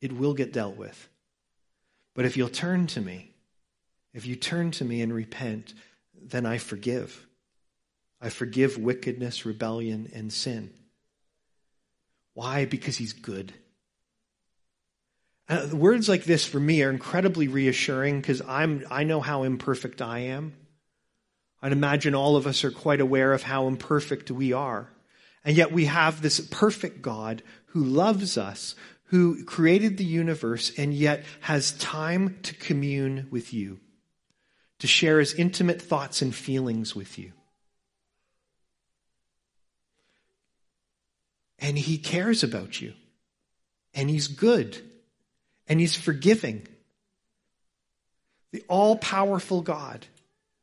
It 0.00 0.12
will 0.12 0.34
get 0.34 0.52
dealt 0.52 0.76
with. 0.76 1.08
But 2.14 2.26
if 2.26 2.36
you'll 2.36 2.48
turn 2.50 2.86
to 2.88 3.00
me, 3.00 3.32
If 4.14 4.26
you 4.26 4.36
turn 4.36 4.70
to 4.72 4.84
me 4.84 5.00
and 5.00 5.12
repent, 5.12 5.72
then 6.30 6.46
I 6.46 6.58
forgive. 6.58 7.26
I 8.20 8.28
forgive 8.28 8.78
wickedness, 8.78 9.44
rebellion, 9.44 10.10
and 10.14 10.32
sin. 10.32 10.72
Why? 12.34 12.64
Because 12.64 12.96
he's 12.96 13.12
good. 13.12 13.52
Uh, 15.48 15.68
words 15.72 16.08
like 16.08 16.24
this 16.24 16.46
for 16.46 16.60
me 16.60 16.82
are 16.82 16.90
incredibly 16.90 17.48
reassuring 17.48 18.20
because 18.20 18.40
I'm 18.42 18.86
I 18.90 19.04
know 19.04 19.20
how 19.20 19.42
imperfect 19.42 20.00
I 20.00 20.20
am. 20.20 20.54
I'd 21.60 21.72
imagine 21.72 22.14
all 22.14 22.36
of 22.36 22.46
us 22.46 22.64
are 22.64 22.70
quite 22.70 23.00
aware 23.00 23.32
of 23.32 23.42
how 23.42 23.66
imperfect 23.66 24.30
we 24.30 24.52
are. 24.52 24.88
And 25.44 25.56
yet 25.56 25.72
we 25.72 25.86
have 25.86 26.22
this 26.22 26.40
perfect 26.40 27.02
God 27.02 27.42
who 27.66 27.84
loves 27.84 28.38
us, 28.38 28.74
who 29.06 29.44
created 29.44 29.96
the 29.96 30.04
universe, 30.04 30.72
and 30.78 30.94
yet 30.94 31.24
has 31.40 31.72
time 31.72 32.38
to 32.44 32.54
commune 32.54 33.28
with 33.30 33.52
you, 33.52 33.80
to 34.82 34.88
share 34.88 35.20
his 35.20 35.32
intimate 35.34 35.80
thoughts 35.80 36.22
and 36.22 36.34
feelings 36.34 36.92
with 36.92 37.16
you. 37.16 37.30
And 41.60 41.78
he 41.78 41.98
cares 41.98 42.42
about 42.42 42.80
you. 42.80 42.92
And 43.94 44.10
he's 44.10 44.26
good. 44.26 44.76
And 45.68 45.78
he's 45.78 45.94
forgiving. 45.94 46.66
The 48.50 48.64
all 48.66 48.96
powerful 48.96 49.62
God 49.62 50.04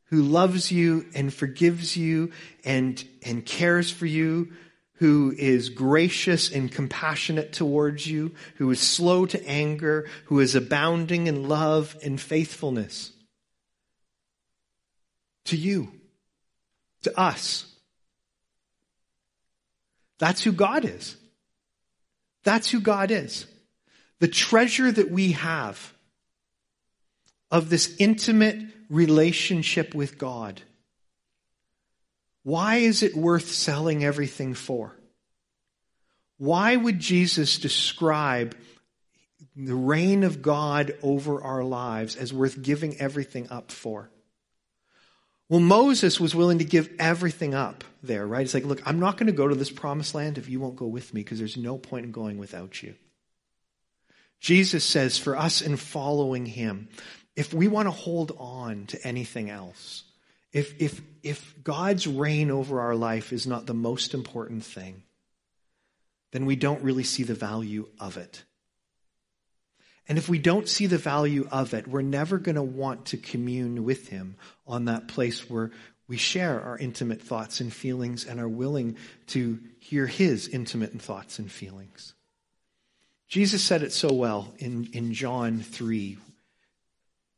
who 0.08 0.22
loves 0.22 0.70
you 0.70 1.06
and 1.16 1.34
forgives 1.34 1.96
you 1.96 2.34
and, 2.66 3.02
and 3.24 3.46
cares 3.46 3.90
for 3.90 4.06
you, 4.06 4.52
who 4.96 5.34
is 5.38 5.70
gracious 5.70 6.52
and 6.52 6.70
compassionate 6.70 7.54
towards 7.54 8.06
you, 8.06 8.36
who 8.56 8.70
is 8.70 8.82
slow 8.82 9.26
to 9.28 9.48
anger, 9.48 10.10
who 10.26 10.42
is 10.42 10.56
abounding 10.56 11.28
in 11.28 11.48
love 11.48 11.96
and 12.04 12.20
faithfulness. 12.20 13.14
To 15.50 15.58
you, 15.58 15.92
to 17.04 17.20
us. 17.20 17.66
That's 20.20 20.44
who 20.44 20.52
God 20.52 20.86
is. 20.86 21.16
That's 22.44 22.70
who 22.70 22.80
God 22.80 23.10
is. 23.10 23.46
The 24.20 24.28
treasure 24.28 24.92
that 24.92 25.10
we 25.10 25.32
have 25.32 25.94
of 27.50 27.70
this 27.70 27.96
intimate 27.98 28.60
relationship 28.90 29.96
with 29.96 30.18
God. 30.18 30.62
Why 32.44 32.78
is 32.78 33.02
it 33.02 33.16
worth 33.16 33.50
selling 33.50 34.04
everything 34.04 34.54
for? 34.54 34.96
Why 36.38 36.76
would 36.76 37.00
Jesus 37.00 37.58
describe 37.58 38.56
the 39.56 39.76
reign 39.76 40.24
of 40.24 40.42
God 40.42 40.96
over 41.02 41.42
our 41.42 41.64
lives 41.64 42.16
as 42.16 42.32
worth 42.32 42.62
giving 42.62 42.98
everything 42.98 43.50
up 43.50 43.72
for? 43.72 44.10
Well, 45.50 45.60
Moses 45.60 46.20
was 46.20 46.36
willing 46.36 46.60
to 46.60 46.66
give 46.66 46.92
everything 47.00 47.56
up 47.56 47.84
there, 48.04 48.26
right? 48.26 48.44
It's 48.44 48.54
like, 48.54 48.66
look, 48.66 48.82
I'm 48.86 49.00
not 49.00 49.18
going 49.18 49.28
to 49.28 49.34
go 49.34 49.48
to 49.48 49.56
this 49.56 49.72
promised 49.72 50.14
land 50.14 50.38
if 50.38 50.48
you 50.48 50.60
won't 50.60 50.76
go 50.76 50.86
with 50.86 51.12
me 51.12 51.22
because 51.22 51.40
there's 51.40 51.58
no 51.58 51.78
point 51.78 52.06
in 52.06 52.12
going 52.12 52.38
without 52.38 52.84
you. 52.84 52.94
Jesus 54.40 54.86
says 54.86 55.18
for 55.18 55.36
us 55.36 55.62
in 55.62 55.76
following 55.76 56.46
him, 56.46 56.88
if 57.36 57.54
we 57.54 57.68
want 57.68 57.88
to 57.88 57.92
hold 57.92 58.32
on 58.38 58.86
to 58.88 59.08
anything 59.08 59.50
else, 59.50 60.04
if, 60.54 60.80
if, 60.80 61.02
if 61.24 61.56
God's 61.64 62.06
reign 62.06 62.52
over 62.52 62.80
our 62.80 62.96
life 62.96 63.34
is 63.34 63.48
not 63.48 63.66
the 63.66 63.74
most 63.74 64.14
important 64.14 64.64
thing, 64.64 65.04
then 66.32 66.46
we 66.46 66.56
don't 66.56 66.84
really 66.84 67.04
see 67.04 67.24
the 67.24 67.34
value 67.34 67.88
of 68.00 68.18
it. 68.18 68.44
And 70.10 70.18
if 70.18 70.28
we 70.28 70.40
don't 70.40 70.68
see 70.68 70.88
the 70.88 70.98
value 70.98 71.48
of 71.52 71.76
it, 71.76 71.88
we're 71.88 72.02
never 72.02 72.40
going 72.40 72.56
to 72.56 72.64
want 72.64 73.06
to 73.08 73.18
commune 73.18 73.86
with 73.86 74.10
Him 74.10 74.36
on 74.66 74.86
that 74.86 75.08
place 75.08 75.48
where 75.48 75.70
we 76.08 76.18
share 76.18 76.60
our 76.60 76.78
intimate 76.78 77.22
thoughts 77.22 77.62
and 77.62 77.72
feelings 77.72 78.26
and 78.26 78.40
are 78.40 78.50
willing 78.50 78.98
to 79.28 79.60
hear 79.78 80.08
His 80.08 80.48
intimate 80.48 81.00
thoughts 81.00 81.38
and 81.38 81.52
feelings. 81.52 82.16
Jesus 83.28 83.64
said 83.64 83.84
it 83.84 83.94
so 83.94 84.12
well 84.12 84.52
in, 84.58 84.90
in 84.94 85.14
John 85.14 85.60
3. 85.60 86.18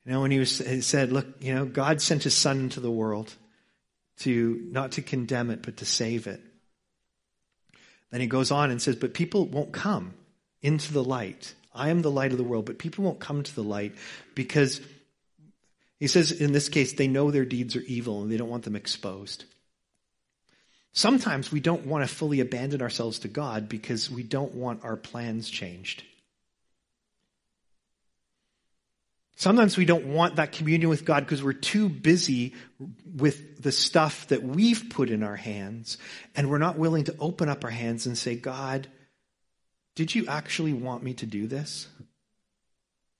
You 0.05 0.11
know, 0.11 0.21
when 0.21 0.31
he, 0.31 0.39
was, 0.39 0.57
he 0.59 0.79
said, 0.79 1.11
look, 1.11 1.27
you 1.41 1.53
know, 1.53 1.65
God 1.65 2.01
sent 2.01 2.23
his 2.23 2.35
son 2.35 2.59
into 2.59 2.79
the 2.79 2.89
world 2.89 3.35
to, 4.19 4.67
not 4.71 4.93
to 4.93 5.01
condemn 5.01 5.51
it, 5.51 5.61
but 5.61 5.77
to 5.77 5.85
save 5.85 6.25
it. 6.25 6.41
Then 8.09 8.21
he 8.21 8.27
goes 8.27 8.49
on 8.49 8.71
and 8.71 8.81
says, 8.81 8.95
but 8.95 9.13
people 9.13 9.45
won't 9.45 9.73
come 9.73 10.13
into 10.61 10.93
the 10.93 11.03
light. 11.03 11.53
I 11.73 11.89
am 11.89 12.01
the 12.01 12.11
light 12.11 12.31
of 12.31 12.37
the 12.37 12.43
world, 12.43 12.65
but 12.65 12.79
people 12.79 13.03
won't 13.03 13.19
come 13.19 13.43
to 13.43 13.55
the 13.55 13.63
light 13.63 13.93
because 14.35 14.81
he 15.99 16.07
says 16.07 16.31
in 16.31 16.51
this 16.51 16.67
case, 16.67 16.93
they 16.93 17.07
know 17.07 17.31
their 17.31 17.45
deeds 17.45 17.75
are 17.75 17.81
evil 17.81 18.21
and 18.21 18.31
they 18.31 18.37
don't 18.37 18.49
want 18.49 18.63
them 18.63 18.75
exposed. 18.75 19.45
Sometimes 20.93 21.51
we 21.51 21.61
don't 21.61 21.85
want 21.85 22.07
to 22.07 22.13
fully 22.13 22.41
abandon 22.41 22.81
ourselves 22.81 23.19
to 23.19 23.27
God 23.27 23.69
because 23.69 24.11
we 24.11 24.23
don't 24.23 24.53
want 24.53 24.83
our 24.83 24.97
plans 24.97 25.49
changed. 25.49 26.03
Sometimes 29.35 29.77
we 29.77 29.85
don't 29.85 30.05
want 30.05 30.35
that 30.35 30.51
communion 30.51 30.89
with 30.89 31.05
God 31.05 31.21
because 31.21 31.43
we're 31.43 31.53
too 31.53 31.89
busy 31.89 32.53
with 33.15 33.61
the 33.61 33.71
stuff 33.71 34.27
that 34.27 34.43
we've 34.43 34.89
put 34.89 35.09
in 35.09 35.23
our 35.23 35.35
hands 35.35 35.97
and 36.35 36.49
we're 36.49 36.59
not 36.59 36.77
willing 36.77 37.05
to 37.05 37.15
open 37.19 37.49
up 37.49 37.63
our 37.63 37.71
hands 37.71 38.05
and 38.05 38.17
say, 38.17 38.35
God, 38.35 38.87
did 39.95 40.15
you 40.15 40.27
actually 40.27 40.73
want 40.73 41.03
me 41.03 41.13
to 41.15 41.25
do 41.25 41.47
this? 41.47 41.87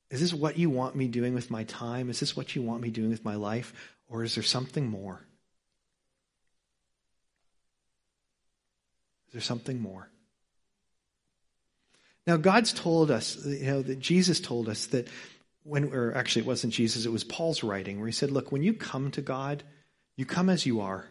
Is 0.10 0.20
this 0.20 0.34
what 0.34 0.58
you 0.58 0.70
want 0.70 0.96
me 0.96 1.08
doing 1.08 1.34
with 1.34 1.50
my 1.50 1.64
time? 1.64 2.10
Is 2.10 2.20
this 2.20 2.36
what 2.36 2.56
you 2.56 2.62
want 2.62 2.82
me 2.82 2.90
doing 2.90 3.10
with 3.10 3.24
my 3.24 3.36
life? 3.36 3.74
Or 4.10 4.24
is 4.24 4.36
there 4.36 4.44
something 4.44 4.88
more? 4.88 5.26
Is 9.28 9.34
there 9.34 9.42
something 9.42 9.80
more? 9.80 10.10
Now, 12.28 12.36
God's 12.36 12.74
told 12.74 13.10
us, 13.10 13.44
you 13.46 13.66
know, 13.66 13.82
that 13.82 14.00
Jesus 14.00 14.42
told 14.42 14.68
us 14.68 14.88
that 14.88 15.08
when, 15.64 15.94
or 15.94 16.14
actually, 16.14 16.44
it 16.44 16.48
wasn't 16.48 16.74
Jesus, 16.74 17.06
it 17.06 17.12
was 17.12 17.24
Paul's 17.24 17.64
writing, 17.64 18.00
where 18.00 18.08
he 18.08 18.14
said, 18.14 18.32
Look, 18.32 18.52
when 18.52 18.64
you 18.64 18.74
come 18.74 19.12
to 19.12 19.22
God, 19.22 19.64
you 20.18 20.26
come 20.26 20.50
as 20.50 20.66
you 20.66 20.82
are. 20.82 21.06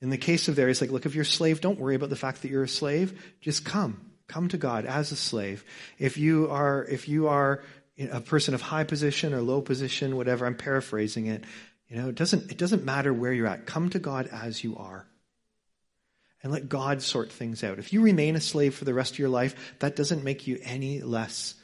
In 0.00 0.10
the 0.10 0.18
case 0.18 0.48
of 0.48 0.56
there, 0.56 0.68
he's 0.68 0.80
like, 0.80 0.90
Look, 0.90 1.06
if 1.06 1.14
you're 1.14 1.22
a 1.22 1.26
slave, 1.26 1.60
don't 1.60 1.80
worry 1.80 1.96
about 1.96 2.10
the 2.10 2.16
fact 2.16 2.42
that 2.42 2.50
you're 2.50 2.62
a 2.62 2.68
slave. 2.68 3.36
Just 3.40 3.64
come. 3.64 4.11
Come 4.28 4.48
to 4.48 4.56
God 4.56 4.86
as 4.86 5.12
a 5.12 5.16
slave. 5.16 5.64
If 5.98 6.16
you 6.16 6.50
are, 6.50 6.84
if 6.84 7.08
you 7.08 7.28
are 7.28 7.62
a 7.98 8.20
person 8.20 8.54
of 8.54 8.62
high 8.62 8.84
position 8.84 9.34
or 9.34 9.40
low 9.40 9.60
position, 9.60 10.16
whatever, 10.16 10.46
I'm 10.46 10.56
paraphrasing 10.56 11.26
it, 11.26 11.44
you 11.88 11.96
know, 11.96 12.08
it 12.08 12.14
doesn't, 12.14 12.50
it 12.50 12.58
doesn't 12.58 12.84
matter 12.84 13.12
where 13.12 13.32
you're 13.32 13.46
at. 13.46 13.66
Come 13.66 13.90
to 13.90 13.98
God 13.98 14.28
as 14.32 14.64
you 14.64 14.76
are 14.76 15.06
and 16.42 16.50
let 16.50 16.68
God 16.68 17.02
sort 17.02 17.30
things 17.30 17.62
out. 17.62 17.78
If 17.78 17.92
you 17.92 18.02
remain 18.02 18.34
a 18.34 18.40
slave 18.40 18.74
for 18.74 18.84
the 18.84 18.94
rest 18.94 19.12
of 19.12 19.18
your 19.18 19.28
life, 19.28 19.74
that 19.78 19.96
doesn't 19.96 20.24
make 20.24 20.46
you 20.46 20.58
any 20.62 21.00
less 21.00 21.54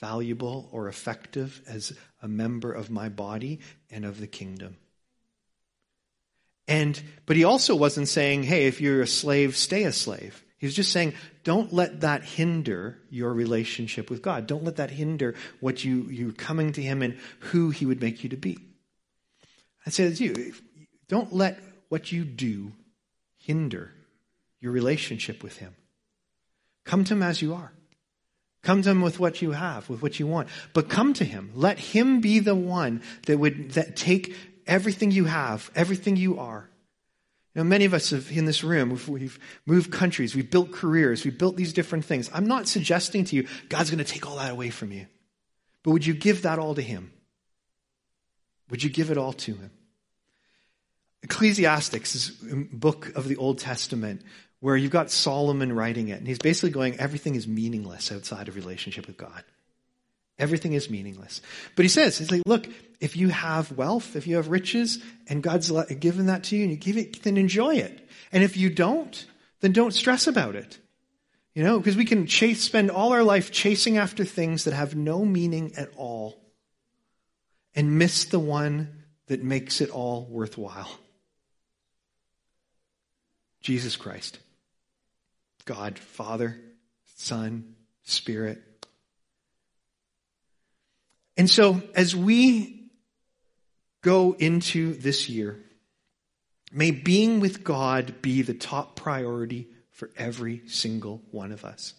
valuable 0.00 0.68
or 0.72 0.88
effective 0.88 1.62
as 1.66 1.92
a 2.20 2.28
member 2.28 2.72
of 2.72 2.90
my 2.90 3.08
body 3.08 3.60
and 3.90 4.04
of 4.04 4.20
the 4.20 4.26
kingdom. 4.26 4.76
And, 6.68 7.00
but 7.24 7.36
he 7.36 7.44
also 7.44 7.76
wasn't 7.76 8.08
saying, 8.08 8.42
hey, 8.42 8.66
if 8.66 8.80
you're 8.80 9.02
a 9.02 9.06
slave, 9.06 9.56
stay 9.56 9.84
a 9.84 9.92
slave. 9.92 10.44
He 10.58 10.66
was 10.66 10.74
just 10.74 10.90
saying, 10.90 11.14
don't 11.44 11.72
let 11.72 12.00
that 12.00 12.24
hinder 12.24 12.98
your 13.10 13.32
relationship 13.32 14.08
with 14.08 14.22
God. 14.22 14.46
Don't 14.46 14.64
let 14.64 14.76
that 14.76 14.90
hinder 14.90 15.34
what 15.60 15.84
you, 15.84 16.04
you're 16.04 16.32
coming 16.32 16.72
to 16.72 16.82
him 16.82 17.02
and 17.02 17.18
who 17.40 17.70
he 17.70 17.84
would 17.84 18.00
make 18.00 18.24
you 18.24 18.30
to 18.30 18.36
be. 18.36 18.58
I 19.86 19.90
say 19.90 20.12
to 20.12 20.24
you, 20.24 20.54
don't 21.08 21.32
let 21.32 21.60
what 21.88 22.10
you 22.10 22.24
do 22.24 22.72
hinder 23.36 23.92
your 24.60 24.72
relationship 24.72 25.42
with 25.42 25.58
Him. 25.58 25.74
Come 26.84 27.04
to 27.04 27.14
Him 27.14 27.22
as 27.22 27.40
you 27.40 27.54
are. 27.54 27.72
Come 28.62 28.82
to 28.82 28.90
Him 28.90 29.00
with 29.00 29.20
what 29.20 29.40
you 29.40 29.52
have, 29.52 29.88
with 29.88 30.02
what 30.02 30.18
you 30.18 30.26
want. 30.26 30.48
But 30.72 30.88
come 30.88 31.14
to 31.14 31.24
Him. 31.24 31.52
Let 31.54 31.78
Him 31.78 32.20
be 32.20 32.40
the 32.40 32.54
one 32.54 33.02
that 33.26 33.38
would 33.38 33.72
that 33.72 33.96
take 33.96 34.34
everything 34.66 35.12
you 35.12 35.26
have, 35.26 35.70
everything 35.76 36.16
you 36.16 36.40
are. 36.40 36.68
Many 37.64 37.86
of 37.86 37.94
us 37.94 38.10
have, 38.10 38.30
in 38.30 38.44
this 38.44 38.62
room, 38.62 38.90
we've, 38.90 39.08
we've 39.08 39.38
moved 39.64 39.90
countries, 39.90 40.34
we've 40.34 40.50
built 40.50 40.72
careers, 40.72 41.24
we've 41.24 41.38
built 41.38 41.56
these 41.56 41.72
different 41.72 42.04
things. 42.04 42.30
I'm 42.34 42.46
not 42.46 42.68
suggesting 42.68 43.24
to 43.24 43.36
you 43.36 43.48
God's 43.70 43.90
going 43.90 44.04
to 44.04 44.12
take 44.12 44.26
all 44.26 44.36
that 44.36 44.52
away 44.52 44.68
from 44.68 44.92
you. 44.92 45.06
But 45.82 45.92
would 45.92 46.04
you 46.04 46.12
give 46.12 46.42
that 46.42 46.58
all 46.58 46.74
to 46.74 46.82
Him? 46.82 47.12
Would 48.68 48.82
you 48.82 48.90
give 48.90 49.10
it 49.10 49.16
all 49.16 49.32
to 49.32 49.54
Him? 49.54 49.70
Ecclesiastes 51.22 52.14
is 52.14 52.52
a 52.52 52.56
book 52.56 53.12
of 53.16 53.26
the 53.26 53.36
Old 53.36 53.58
Testament 53.58 54.22
where 54.60 54.76
you've 54.76 54.90
got 54.90 55.10
Solomon 55.10 55.72
writing 55.72 56.08
it, 56.08 56.18
and 56.18 56.26
he's 56.26 56.38
basically 56.38 56.70
going, 56.70 56.98
everything 56.98 57.34
is 57.36 57.48
meaningless 57.48 58.12
outside 58.12 58.48
of 58.48 58.56
relationship 58.56 59.06
with 59.06 59.16
God. 59.16 59.44
Everything 60.38 60.74
is 60.74 60.90
meaningless. 60.90 61.40
But 61.76 61.84
he 61.84 61.88
says, 61.88 62.18
he's 62.18 62.30
like, 62.30 62.42
look, 62.46 62.66
if 63.00 63.16
you 63.16 63.28
have 63.28 63.72
wealth, 63.72 64.16
if 64.16 64.26
you 64.26 64.36
have 64.36 64.48
riches, 64.48 65.02
and 65.28 65.42
God's 65.42 65.70
given 65.94 66.26
that 66.26 66.44
to 66.44 66.56
you, 66.56 66.62
and 66.62 66.70
you 66.70 66.76
give 66.76 66.96
it, 66.96 67.22
then 67.22 67.36
enjoy 67.36 67.76
it. 67.76 68.08
And 68.32 68.44
if 68.44 68.56
you 68.56 68.68
don't, 68.68 69.26
then 69.60 69.72
don't 69.72 69.94
stress 69.94 70.26
about 70.26 70.54
it. 70.54 70.78
You 71.54 71.62
know, 71.62 71.78
because 71.78 71.96
we 71.96 72.04
can 72.04 72.26
chase, 72.26 72.60
spend 72.60 72.90
all 72.90 73.12
our 73.12 73.22
life 73.22 73.50
chasing 73.50 73.96
after 73.96 74.24
things 74.26 74.64
that 74.64 74.74
have 74.74 74.94
no 74.94 75.24
meaning 75.24 75.72
at 75.76 75.90
all. 75.96 76.38
and 77.76 77.98
miss 77.98 78.24
the 78.24 78.40
one 78.40 79.04
that 79.26 79.44
makes 79.44 79.80
it 79.80 79.90
all 79.90 80.26
worthwhile. 80.30 80.88
Jesus 83.60 83.96
Christ. 83.96 84.38
God, 85.66 85.98
Father, 85.98 86.58
Son, 87.16 87.74
Spirit. 88.04 88.62
And 91.36 91.50
so, 91.50 91.82
as 91.94 92.16
we 92.16 92.90
go 94.02 94.34
into 94.38 94.94
this 94.94 95.28
year, 95.28 95.58
may 96.72 96.90
being 96.90 97.40
with 97.40 97.64
God 97.64 98.22
be 98.22 98.42
the 98.42 98.54
top 98.54 98.96
priority 98.96 99.68
for 99.90 100.10
every 100.16 100.62
single 100.68 101.22
one 101.30 101.52
of 101.52 101.64
us. 101.64 101.94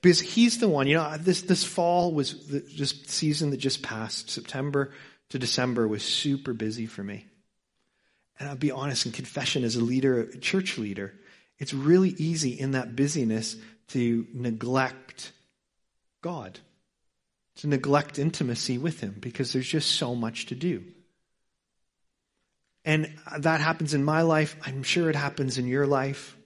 Because 0.00 0.20
He's 0.20 0.58
the 0.58 0.68
one, 0.68 0.86
you 0.86 0.96
know, 0.96 1.16
this, 1.16 1.42
this 1.42 1.64
fall 1.64 2.12
was 2.12 2.46
the 2.46 2.60
just 2.60 3.10
season 3.10 3.50
that 3.50 3.58
just 3.58 3.82
passed. 3.82 4.30
September 4.30 4.92
to 5.30 5.38
December 5.38 5.88
was 5.88 6.02
super 6.02 6.52
busy 6.52 6.86
for 6.86 7.02
me. 7.02 7.26
And 8.38 8.48
I'll 8.48 8.56
be 8.56 8.70
honest, 8.70 9.06
in 9.06 9.12
confession, 9.12 9.64
as 9.64 9.76
a 9.76 9.84
leader, 9.84 10.20
a 10.20 10.38
church 10.38 10.78
leader, 10.78 11.14
it's 11.58 11.72
really 11.72 12.10
easy 12.10 12.58
in 12.58 12.72
that 12.72 12.96
busyness 12.96 13.56
to 13.88 14.26
neglect 14.32 15.32
God, 16.22 16.58
to 17.56 17.66
neglect 17.66 18.18
intimacy 18.18 18.78
with 18.78 19.00
Him 19.00 19.16
because 19.20 19.52
there's 19.52 19.68
just 19.68 19.92
so 19.92 20.14
much 20.14 20.46
to 20.46 20.54
do. 20.54 20.84
And 22.84 23.14
that 23.38 23.60
happens 23.60 23.94
in 23.94 24.04
my 24.04 24.22
life. 24.22 24.56
I'm 24.62 24.82
sure 24.82 25.08
it 25.08 25.16
happens 25.16 25.58
in 25.58 25.66
your 25.66 25.86
life, 25.86 26.36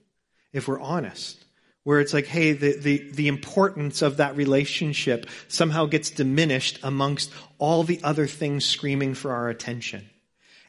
if 0.53 0.67
we're 0.67 0.79
honest. 0.79 1.43
Where 1.83 2.01
it's 2.01 2.13
like, 2.13 2.27
hey, 2.27 2.51
the, 2.51 2.77
the, 2.77 3.11
the 3.11 3.27
importance 3.29 4.01
of 4.01 4.17
that 4.17 4.35
relationship 4.35 5.25
somehow 5.47 5.85
gets 5.85 6.09
diminished 6.09 6.79
amongst 6.83 7.31
all 7.59 7.83
the 7.83 8.01
other 8.03 8.27
things 8.27 8.65
screaming 8.65 9.13
for 9.13 9.31
our 9.31 9.47
attention. 9.47 10.09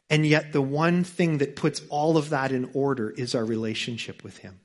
And 0.09 0.25
yet, 0.25 0.53
the 0.53 0.63
one 0.63 1.03
thing 1.05 1.39
that 1.39 1.57
puts 1.57 1.83
all 1.91 2.17
of 2.17 2.31
that 2.31 2.53
in 2.53 2.71
order 2.73 3.11
is 3.11 3.35
our 3.35 3.45
relationship 3.45 4.23
with 4.23 4.39
Him. 4.39 4.61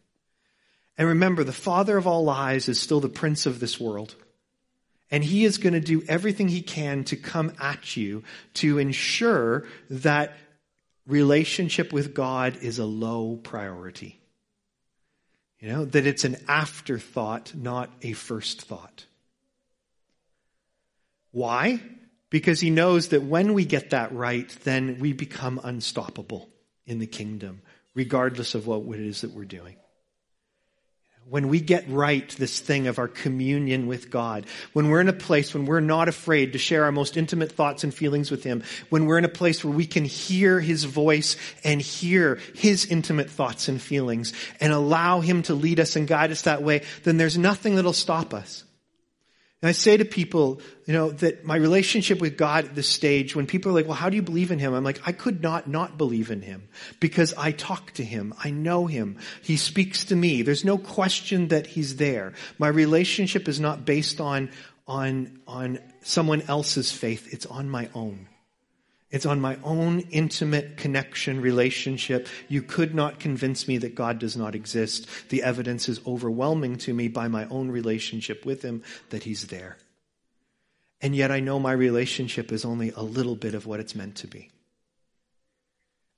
And 0.98 1.08
remember, 1.08 1.44
the 1.44 1.52
Father 1.52 1.98
of 1.98 2.06
all 2.06 2.24
lies 2.24 2.70
is 2.70 2.80
still 2.80 3.00
the 3.00 3.10
Prince 3.10 3.46
of 3.46 3.60
this 3.60 3.80
world. 3.80 4.16
And 5.14 5.24
He 5.24 5.46
is 5.46 5.58
going 5.58 5.74
to 5.74 5.80
do 5.80 6.04
everything 6.10 6.50
He 6.50 6.62
can 6.62 7.06
to 7.06 7.16
come 7.16 7.54
at 7.58 7.96
you 7.96 8.24
to 8.56 8.80
ensure 8.80 9.66
that 9.90 10.36
relationship 11.08 11.94
with 11.94 12.14
God 12.14 12.58
is 12.62 12.80
a 12.80 12.86
low 12.86 13.38
priority. 13.38 14.20
You 15.60 15.70
know, 15.70 15.86
that 15.86 16.06
it's 16.06 16.26
an 16.26 16.36
afterthought, 16.50 17.54
not 17.56 17.90
a 18.02 18.12
first 18.12 18.64
thought. 18.64 19.06
Why? 21.32 21.80
because 22.34 22.60
he 22.60 22.72
knows 22.72 23.10
that 23.10 23.22
when 23.22 23.54
we 23.54 23.64
get 23.64 23.92
that 23.92 24.12
right, 24.12 24.50
then 24.64 24.98
we 25.00 25.14
become 25.14 25.62
unstoppable 25.64 26.50
in 26.88 26.98
the 26.98 27.06
kingdom, 27.06 27.62
regardless 27.94 28.56
of 28.56 28.66
what 28.66 28.98
it 28.98 29.06
is 29.06 29.22
that 29.22 29.30
we're 29.30 29.46
doing. 29.46 29.76
When 31.30 31.48
we 31.48 31.62
get 31.62 31.90
right 31.90 32.30
this 32.38 32.60
thing 32.60 32.88
of 32.88 33.00
our 33.00 33.08
communion 33.08 33.88
with 33.88 34.12
God, 34.12 34.46
when 34.74 34.90
we're 34.90 35.02
in 35.02 35.08
a 35.08 35.14
place 35.14 35.54
when 35.54 35.66
we're 35.66 35.80
not 35.80 36.08
afraid 36.08 36.54
to 36.54 36.60
share 36.60 36.84
our 36.84 36.92
most 36.92 37.18
intimate 37.18 37.52
thoughts 37.52 37.84
and 37.84 37.94
feelings 37.94 38.30
with 38.30 38.44
Him, 38.44 38.64
when 38.90 39.06
we're 39.06 39.18
in 39.18 39.26
a 39.26 39.30
place 39.30 39.64
where 39.64 39.74
we 39.74 39.86
can 39.86 40.06
hear 40.06 40.60
His 40.60 40.84
voice 40.84 41.36
and 41.64 41.82
hear 41.82 42.40
His 42.56 42.86
intimate 42.86 43.30
thoughts 43.30 43.68
and 43.68 43.82
feelings 43.82 44.34
and 44.60 44.74
allow 44.74 45.22
Him 45.22 45.42
to 45.44 45.56
lead 45.56 45.80
us 45.80 45.96
and 45.96 46.08
guide 46.08 46.32
us 46.32 46.44
that 46.44 46.62
way, 46.62 46.84
then 47.04 47.18
there's 47.18 47.38
nothing 47.38 47.76
that'll 47.76 47.94
stop 47.94 48.34
us. 48.34 48.64
And 49.64 49.70
I 49.70 49.72
say 49.72 49.96
to 49.96 50.04
people, 50.04 50.60
you 50.86 50.92
know, 50.92 51.12
that 51.12 51.46
my 51.46 51.56
relationship 51.56 52.20
with 52.20 52.36
God 52.36 52.66
at 52.66 52.76
this 52.76 52.90
stage, 52.90 53.34
when 53.34 53.48
people 53.48 53.72
are 53.72 53.76
like, 53.76 53.86
well, 53.86 53.96
how 53.96 54.10
do 54.10 54.18
you 54.18 54.22
believe 54.22 54.52
in 54.52 54.60
him? 54.60 54.74
I'm 54.74 54.84
like, 54.84 55.00
I 55.08 55.14
could 55.14 55.42
not 55.42 55.70
not 55.70 55.98
believe 55.98 56.32
in 56.32 56.42
him 56.42 56.68
because 57.00 57.34
I 57.36 57.54
talk 57.54 57.92
to 57.94 58.04
him. 58.04 58.34
I 58.44 58.50
know 58.50 58.88
him. 58.88 59.20
He 59.42 59.56
speaks 59.56 60.04
to 60.06 60.18
me. 60.18 60.42
There's 60.42 60.66
no 60.66 60.78
question 60.78 61.48
that 61.48 61.66
he's 61.66 61.96
there. 61.96 62.34
My 62.60 62.68
relationship 62.68 63.48
is 63.48 63.62
not 63.62 63.86
based 63.86 64.20
on, 64.20 64.52
on, 64.86 65.40
on 65.48 65.80
someone 66.02 66.42
else's 66.42 66.92
faith. 66.92 67.34
It's 67.34 67.46
on 67.46 67.70
my 67.70 67.90
own. 67.96 68.28
It's 69.14 69.28
on 69.28 69.40
my 69.40 69.60
own 69.64 70.00
intimate 70.10 70.76
connection 70.76 71.40
relationship. 71.40 72.28
You 72.48 72.64
could 72.64 72.96
not 72.96 73.20
convince 73.20 73.68
me 73.68 73.78
that 73.78 73.94
God 73.94 74.18
does 74.18 74.36
not 74.36 74.56
exist. 74.56 75.08
The 75.30 75.44
evidence 75.44 75.88
is 75.88 76.02
overwhelming 76.08 76.78
to 76.80 76.96
me 76.96 77.10
by 77.10 77.28
my 77.28 77.46
own 77.46 77.70
relationship 77.70 78.44
with 78.44 78.64
Him 78.64 78.82
that 79.12 79.22
He's 79.22 79.46
there. 79.48 79.78
And 81.00 81.16
yet 81.16 81.30
I 81.30 81.42
know 81.42 81.60
my 81.60 81.74
relationship 81.74 82.52
is 82.52 82.66
only 82.66 82.90
a 82.90 83.04
little 83.04 83.36
bit 83.36 83.54
of 83.54 83.68
what 83.68 83.80
it's 83.80 83.94
meant 83.94 84.16
to 84.16 84.28
be. 84.28 84.50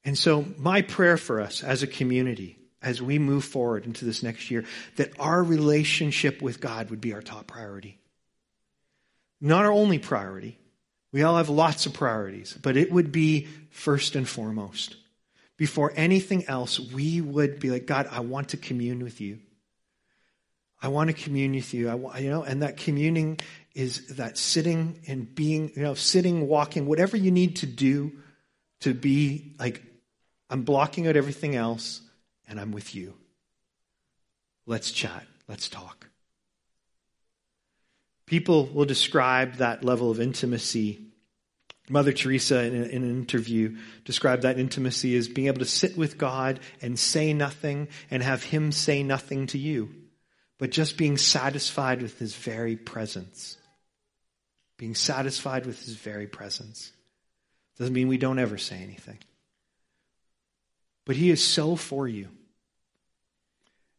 And 0.05 0.17
so 0.17 0.45
my 0.57 0.81
prayer 0.81 1.17
for 1.17 1.41
us 1.41 1.65
as 1.65 1.83
a 1.83 1.87
community, 1.87 2.57
as 2.81 3.01
we 3.01 3.19
move 3.19 3.43
forward 3.43 3.85
into 3.85 4.05
this 4.05 4.23
next 4.23 4.49
year, 4.49 4.63
that 4.95 5.11
our 5.19 5.43
relationship 5.43 6.41
with 6.41 6.61
God 6.61 6.91
would 6.91 7.01
be 7.01 7.11
our 7.11 7.21
top 7.21 7.47
priority. 7.47 7.99
Not 9.41 9.65
our 9.65 9.71
only 9.73 9.99
priority, 9.99 10.59
we 11.15 11.23
all 11.23 11.37
have 11.37 11.47
lots 11.47 11.85
of 11.85 11.93
priorities, 11.93 12.57
but 12.61 12.75
it 12.75 12.91
would 12.91 13.09
be 13.09 13.47
first 13.69 14.17
and 14.17 14.27
foremost. 14.27 14.97
Before 15.55 15.93
anything 15.95 16.45
else, 16.49 16.77
we 16.77 17.21
would 17.21 17.57
be 17.57 17.69
like, 17.69 17.85
God, 17.85 18.09
I 18.11 18.19
want 18.19 18.49
to 18.49 18.57
commune 18.57 19.01
with 19.01 19.21
you. 19.21 19.39
I 20.81 20.89
want 20.89 21.09
to 21.09 21.13
commune 21.13 21.53
with 21.53 21.73
you. 21.73 21.87
I 21.87 21.95
want, 21.95 22.19
you 22.19 22.29
know, 22.29 22.43
and 22.43 22.63
that 22.63 22.75
communing 22.75 23.39
is 23.73 24.17
that 24.17 24.37
sitting 24.37 24.99
and 25.07 25.33
being, 25.33 25.71
you 25.73 25.83
know, 25.83 25.93
sitting, 25.93 26.49
walking, 26.49 26.85
whatever 26.85 27.15
you 27.15 27.31
need 27.31 27.55
to 27.55 27.65
do 27.65 28.11
to 28.81 28.93
be 28.93 29.55
like, 29.57 29.81
I'm 30.49 30.63
blocking 30.63 31.07
out 31.07 31.15
everything 31.15 31.55
else 31.55 32.01
and 32.45 32.59
I'm 32.59 32.73
with 32.73 32.93
you. 32.93 33.13
Let's 34.65 34.91
chat. 34.91 35.25
Let's 35.47 35.69
talk. 35.69 36.09
People 38.25 38.65
will 38.65 38.83
describe 38.83 39.55
that 39.55 39.85
level 39.85 40.11
of 40.11 40.19
intimacy. 40.19 41.04
Mother 41.89 42.13
Teresa, 42.13 42.63
in, 42.63 42.75
an 42.75 43.09
interview, 43.09 43.77
described 44.05 44.41
that 44.41 44.59
intimacy 44.59 45.15
as 45.15 45.27
being 45.27 45.47
able 45.47 45.59
to 45.59 45.65
sit 45.65 45.95
with 45.95 46.17
God 46.17 46.59
and 46.81 46.97
say 46.97 47.33
nothing 47.33 47.89
and 48.09 48.23
have 48.23 48.43
Him 48.43 48.71
say 48.71 49.03
nothing 49.03 49.47
to 49.47 49.59
you, 49.59 49.93
but 50.57 50.71
just 50.71 50.97
being 50.97 51.17
satisfied 51.17 52.01
with 52.01 52.17
His 52.17 52.35
very 52.35 52.75
presence. 52.75 53.57
Being 54.77 54.95
satisfied 54.95 55.65
with 55.67 55.79
His 55.85 55.95
very 55.95 56.25
presence. 56.25 56.91
Doesn't 57.77 57.93
mean 57.93 58.07
we 58.07 58.17
don't 58.17 58.39
ever 58.39 58.57
say 58.57 58.77
anything. 58.77 59.19
But 61.05 61.17
He 61.17 61.29
is 61.29 61.43
so 61.43 61.75
for 61.75 62.07
you. 62.07 62.29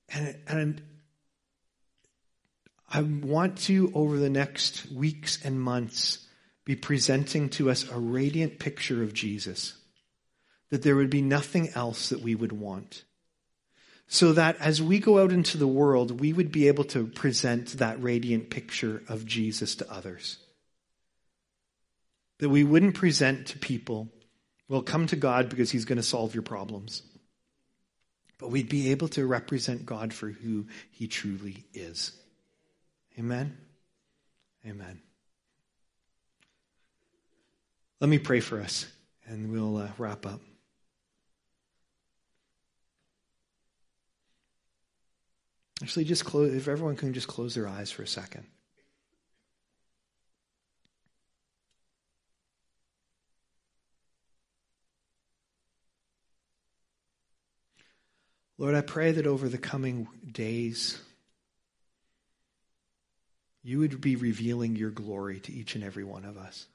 And, 0.09 0.37
and 0.49 0.83
I 2.89 3.03
want 3.03 3.59
to, 3.59 3.93
over 3.95 4.19
the 4.19 4.31
next 4.31 4.91
weeks 4.91 5.39
and 5.45 5.61
months, 5.61 6.26
be 6.67 6.77
presenting 6.77 7.49
to 7.49 7.71
us 7.71 7.89
a 7.91 7.99
radiant 7.99 8.59
picture 8.59 9.03
of 9.03 9.15
Jesus. 9.15 9.75
That 10.71 10.83
there 10.83 10.97
would 10.97 11.11
be 11.11 11.23
nothing 11.23 11.71
else 11.71 12.11
that 12.11 12.21
we 12.21 12.35
would 12.35 12.53
want. 12.53 13.05
So 14.09 14.33
that 14.33 14.57
as 14.61 14.83
we 14.83 14.99
go 14.99 15.21
out 15.21 15.33
into 15.33 15.59
the 15.59 15.67
world, 15.67 16.21
we 16.21 16.33
would 16.33 16.53
be 16.53 16.69
able 16.69 16.85
to 16.85 17.07
present 17.07 17.79
that 17.79 18.03
radiant 18.03 18.51
picture 18.51 19.03
of 19.09 19.25
Jesus 19.25 19.77
to 19.77 19.91
others. 19.91 20.39
That 22.39 22.49
we 22.49 22.65
wouldn't 22.65 22.97
present 22.97 23.47
to 23.49 23.59
people, 23.59 24.09
well, 24.69 24.83
come 24.83 25.07
to 25.07 25.17
God 25.17 25.49
because 25.49 25.71
he's 25.71 25.85
going 25.85 25.97
to 25.97 26.03
solve 26.03 26.35
your 26.35 26.43
problems. 26.43 27.03
But 28.39 28.51
we'd 28.51 28.69
be 28.69 28.91
able 28.91 29.09
to 29.09 29.25
represent 29.25 29.87
God 29.87 30.13
for 30.13 30.29
who 30.29 30.67
he 30.91 31.07
truly 31.07 31.65
is. 31.73 32.13
Amen? 33.19 33.57
Amen. 34.67 35.01
Let 38.01 38.11
me 38.11 38.19
pray 38.19 38.41
for 38.41 38.61
us, 38.61 38.87
and 39.27 39.51
we'll 39.51 39.79
uh, 39.79 39.89
wrap 39.97 40.27
up. 40.27 40.41
Actually, 45.83 46.05
just 46.05 46.25
close, 46.25 46.55
if 46.55 46.69
everyone 46.69 46.97
can 46.97 47.13
just 47.13 47.29
close 47.29 47.55
their 47.55 47.69
eyes 47.69 47.91
for 47.91 48.03
a 48.03 48.07
second. 48.07 48.45
Lord, 58.59 58.75
I 58.75 58.81
pray 58.81 59.13
that 59.13 59.27
over 59.27 59.49
the 59.51 59.59
coming 59.59 60.09
days, 60.31 60.99
you 63.63 63.79
would 63.81 64.01
be 64.01 64.17
revealing 64.17 64.77
your 64.77 64.91
glory 64.91 65.41
to 65.41 65.53
each 65.53 65.75
and 65.75 65.85
every 65.85 66.05
one 66.05 66.25
of 66.25 66.39
us. 66.39 66.67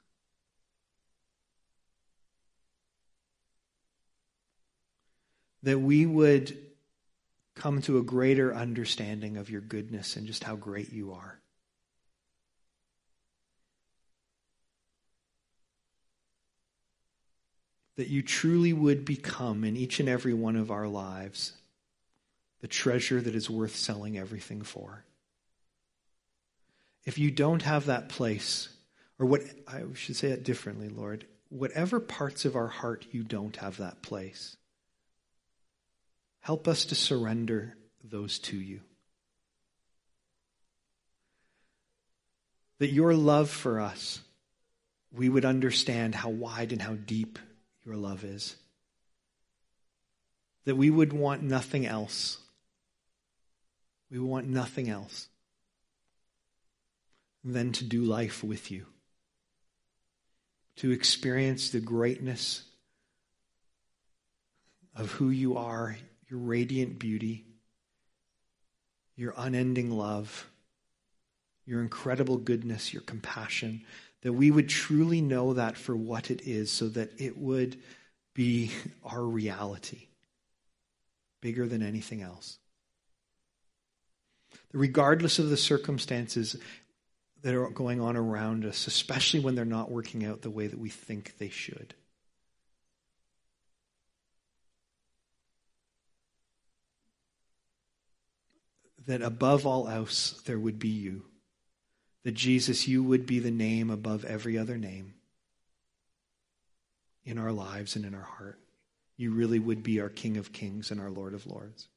That 5.62 5.80
we 5.80 6.06
would 6.06 6.56
come 7.54 7.82
to 7.82 7.98
a 7.98 8.02
greater 8.02 8.54
understanding 8.54 9.36
of 9.36 9.50
your 9.50 9.60
goodness 9.60 10.16
and 10.16 10.26
just 10.26 10.44
how 10.44 10.56
great 10.56 10.92
you 10.92 11.12
are. 11.12 11.38
that 17.96 18.08
you 18.08 18.22
truly 18.22 18.72
would 18.72 19.04
become 19.04 19.64
in 19.64 19.76
each 19.76 20.00
and 20.00 20.08
every 20.08 20.34
one 20.34 20.56
of 20.56 20.70
our 20.70 20.88
lives 20.88 21.52
the 22.60 22.68
treasure 22.68 23.20
that 23.20 23.34
is 23.34 23.50
worth 23.50 23.74
selling 23.74 24.16
everything 24.16 24.62
for. 24.62 25.04
If 27.04 27.18
you 27.18 27.30
don't 27.30 27.62
have 27.62 27.86
that 27.86 28.08
place, 28.08 28.68
or 29.18 29.26
what 29.26 29.42
I 29.66 29.82
should 29.94 30.16
say 30.16 30.28
it 30.28 30.44
differently, 30.44 30.88
Lord, 30.88 31.26
whatever 31.48 31.98
parts 31.98 32.44
of 32.44 32.54
our 32.54 32.68
heart 32.68 33.06
you 33.10 33.24
don't 33.24 33.56
have 33.56 33.76
that 33.78 34.00
place, 34.00 34.56
help 36.42 36.68
us 36.68 36.86
to 36.86 36.94
surrender 36.94 37.74
those 38.04 38.38
to 38.40 38.56
you. 38.56 38.80
That 42.78 42.92
your 42.92 43.14
love 43.14 43.48
for 43.48 43.80
us, 43.80 44.20
we 45.12 45.28
would 45.28 45.44
understand 45.44 46.14
how 46.14 46.30
wide 46.30 46.72
and 46.72 46.82
how 46.82 46.94
deep 46.94 47.38
your 47.86 47.96
love 47.96 48.24
is. 48.24 48.56
That 50.64 50.76
we 50.76 50.90
would 50.90 51.12
want 51.12 51.42
nothing 51.42 51.86
else. 51.86 52.38
We 54.10 54.18
want 54.18 54.48
nothing 54.48 54.90
else 54.90 55.28
than 57.44 57.72
to 57.72 57.84
do 57.84 58.02
life 58.02 58.42
with 58.42 58.70
you, 58.70 58.86
to 60.76 60.90
experience 60.90 61.70
the 61.70 61.80
greatness 61.80 62.62
of 64.94 65.10
who 65.12 65.30
you 65.30 65.56
are, 65.56 65.96
your 66.32 66.40
radiant 66.40 66.98
beauty, 66.98 67.44
your 69.16 69.34
unending 69.36 69.90
love, 69.90 70.48
your 71.66 71.82
incredible 71.82 72.38
goodness, 72.38 72.94
your 72.94 73.02
compassion, 73.02 73.82
that 74.22 74.32
we 74.32 74.50
would 74.50 74.66
truly 74.66 75.20
know 75.20 75.52
that 75.52 75.76
for 75.76 75.94
what 75.94 76.30
it 76.30 76.40
is 76.48 76.70
so 76.70 76.88
that 76.88 77.10
it 77.20 77.36
would 77.36 77.76
be 78.32 78.72
our 79.04 79.22
reality, 79.22 80.06
bigger 81.42 81.68
than 81.68 81.82
anything 81.82 82.22
else. 82.22 82.56
Regardless 84.72 85.38
of 85.38 85.50
the 85.50 85.56
circumstances 85.58 86.56
that 87.42 87.54
are 87.54 87.68
going 87.68 88.00
on 88.00 88.16
around 88.16 88.64
us, 88.64 88.86
especially 88.86 89.40
when 89.40 89.54
they're 89.54 89.66
not 89.66 89.90
working 89.90 90.24
out 90.24 90.40
the 90.40 90.48
way 90.48 90.66
that 90.66 90.78
we 90.78 90.88
think 90.88 91.36
they 91.36 91.50
should. 91.50 91.92
That 99.06 99.22
above 99.22 99.66
all 99.66 99.88
else, 99.88 100.40
there 100.46 100.58
would 100.58 100.78
be 100.78 100.88
you 100.88 101.24
that 102.24 102.34
Jesus, 102.34 102.86
you 102.86 103.02
would 103.02 103.26
be 103.26 103.40
the 103.40 103.50
name 103.50 103.90
above 103.90 104.24
every 104.24 104.56
other 104.56 104.76
name 104.76 105.14
in 107.24 107.38
our 107.38 107.52
lives 107.52 107.96
and 107.96 108.04
in 108.04 108.14
our 108.14 108.20
heart. 108.20 108.58
You 109.16 109.32
really 109.32 109.58
would 109.58 109.82
be 109.82 110.00
our 110.00 110.08
King 110.08 110.36
of 110.36 110.52
Kings 110.52 110.90
and 110.90 111.00
our 111.00 111.10
Lord 111.10 111.34
of 111.34 111.46
Lords. 111.46 111.88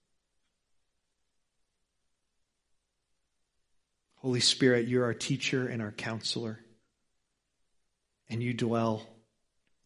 Holy 4.17 4.39
Spirit, 4.39 4.87
you're 4.87 5.05
our 5.05 5.13
teacher 5.13 5.67
and 5.67 5.81
our 5.81 5.91
counselor, 5.91 6.59
and 8.27 8.41
you 8.41 8.53
dwell 8.53 9.05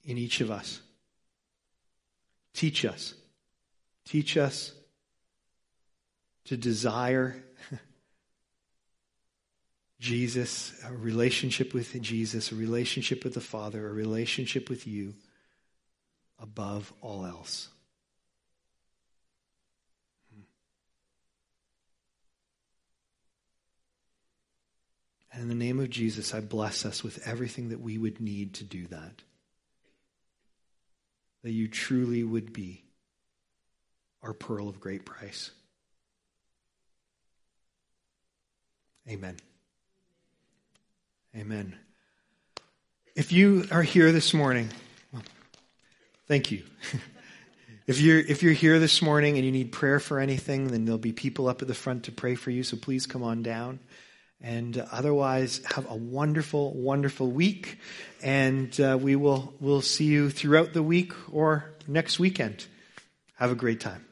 in 0.05 0.17
each 0.17 0.39
of 0.39 0.49
us. 0.49 0.79
Teach 2.53 2.85
us. 2.85 3.13
Teach 4.05 4.37
us 4.37 4.73
to 6.49 6.57
desire 6.57 7.35
Jesus, 9.99 10.73
a 10.83 10.91
relationship 10.91 11.75
with 11.75 12.01
Jesus, 12.01 12.51
a 12.51 12.55
relationship 12.55 13.23
with 13.23 13.35
the 13.35 13.39
Father, 13.39 13.87
a 13.87 13.93
relationship 13.93 14.67
with 14.67 14.87
you 14.87 15.13
above 16.39 16.91
all 17.01 17.23
else. 17.23 17.69
Hmm. 20.33 20.41
And 25.31 25.43
in 25.43 25.49
the 25.49 25.65
name 25.65 25.79
of 25.79 25.91
Jesus, 25.91 26.33
I 26.33 26.39
bless 26.39 26.83
us 26.83 27.03
with 27.03 27.27
everything 27.27 27.69
that 27.69 27.79
we 27.79 27.99
would 27.99 28.19
need 28.19 28.55
to 28.55 28.63
do 28.63 28.87
that. 28.87 29.21
That 31.43 31.51
you 31.51 31.67
truly 31.67 32.23
would 32.23 32.51
be 32.53 32.85
our 34.23 34.33
pearl 34.33 34.67
of 34.67 34.79
great 34.79 35.05
price. 35.05 35.51
Amen. 39.07 39.37
Amen. 41.35 41.77
If 43.15 43.31
you 43.31 43.65
are 43.71 43.83
here 43.83 44.11
this 44.11 44.33
morning, 44.33 44.69
well, 45.11 45.23
thank 46.27 46.51
you. 46.51 46.63
if 47.87 47.99
you're 47.99 48.19
if 48.19 48.43
you're 48.43 48.53
here 48.53 48.79
this 48.79 49.01
morning 49.01 49.35
and 49.35 49.45
you 49.45 49.51
need 49.51 49.71
prayer 49.71 49.99
for 49.99 50.19
anything, 50.19 50.67
then 50.67 50.85
there'll 50.85 50.97
be 50.97 51.13
people 51.13 51.47
up 51.47 51.61
at 51.61 51.67
the 51.67 51.73
front 51.73 52.05
to 52.05 52.11
pray 52.11 52.35
for 52.35 52.51
you. 52.51 52.63
So 52.63 52.77
please 52.77 53.05
come 53.05 53.23
on 53.23 53.43
down. 53.43 53.79
And 54.41 54.77
uh, 54.77 54.85
otherwise, 54.91 55.61
have 55.65 55.89
a 55.89 55.95
wonderful, 55.95 56.73
wonderful 56.73 57.29
week. 57.29 57.77
And 58.23 58.79
uh, 58.79 58.97
we 58.99 59.15
will 59.15 59.53
we'll 59.59 59.81
see 59.81 60.05
you 60.05 60.29
throughout 60.29 60.73
the 60.73 60.83
week 60.83 61.13
or 61.31 61.71
next 61.87 62.19
weekend. 62.19 62.65
Have 63.35 63.51
a 63.51 63.55
great 63.55 63.79
time. 63.79 64.08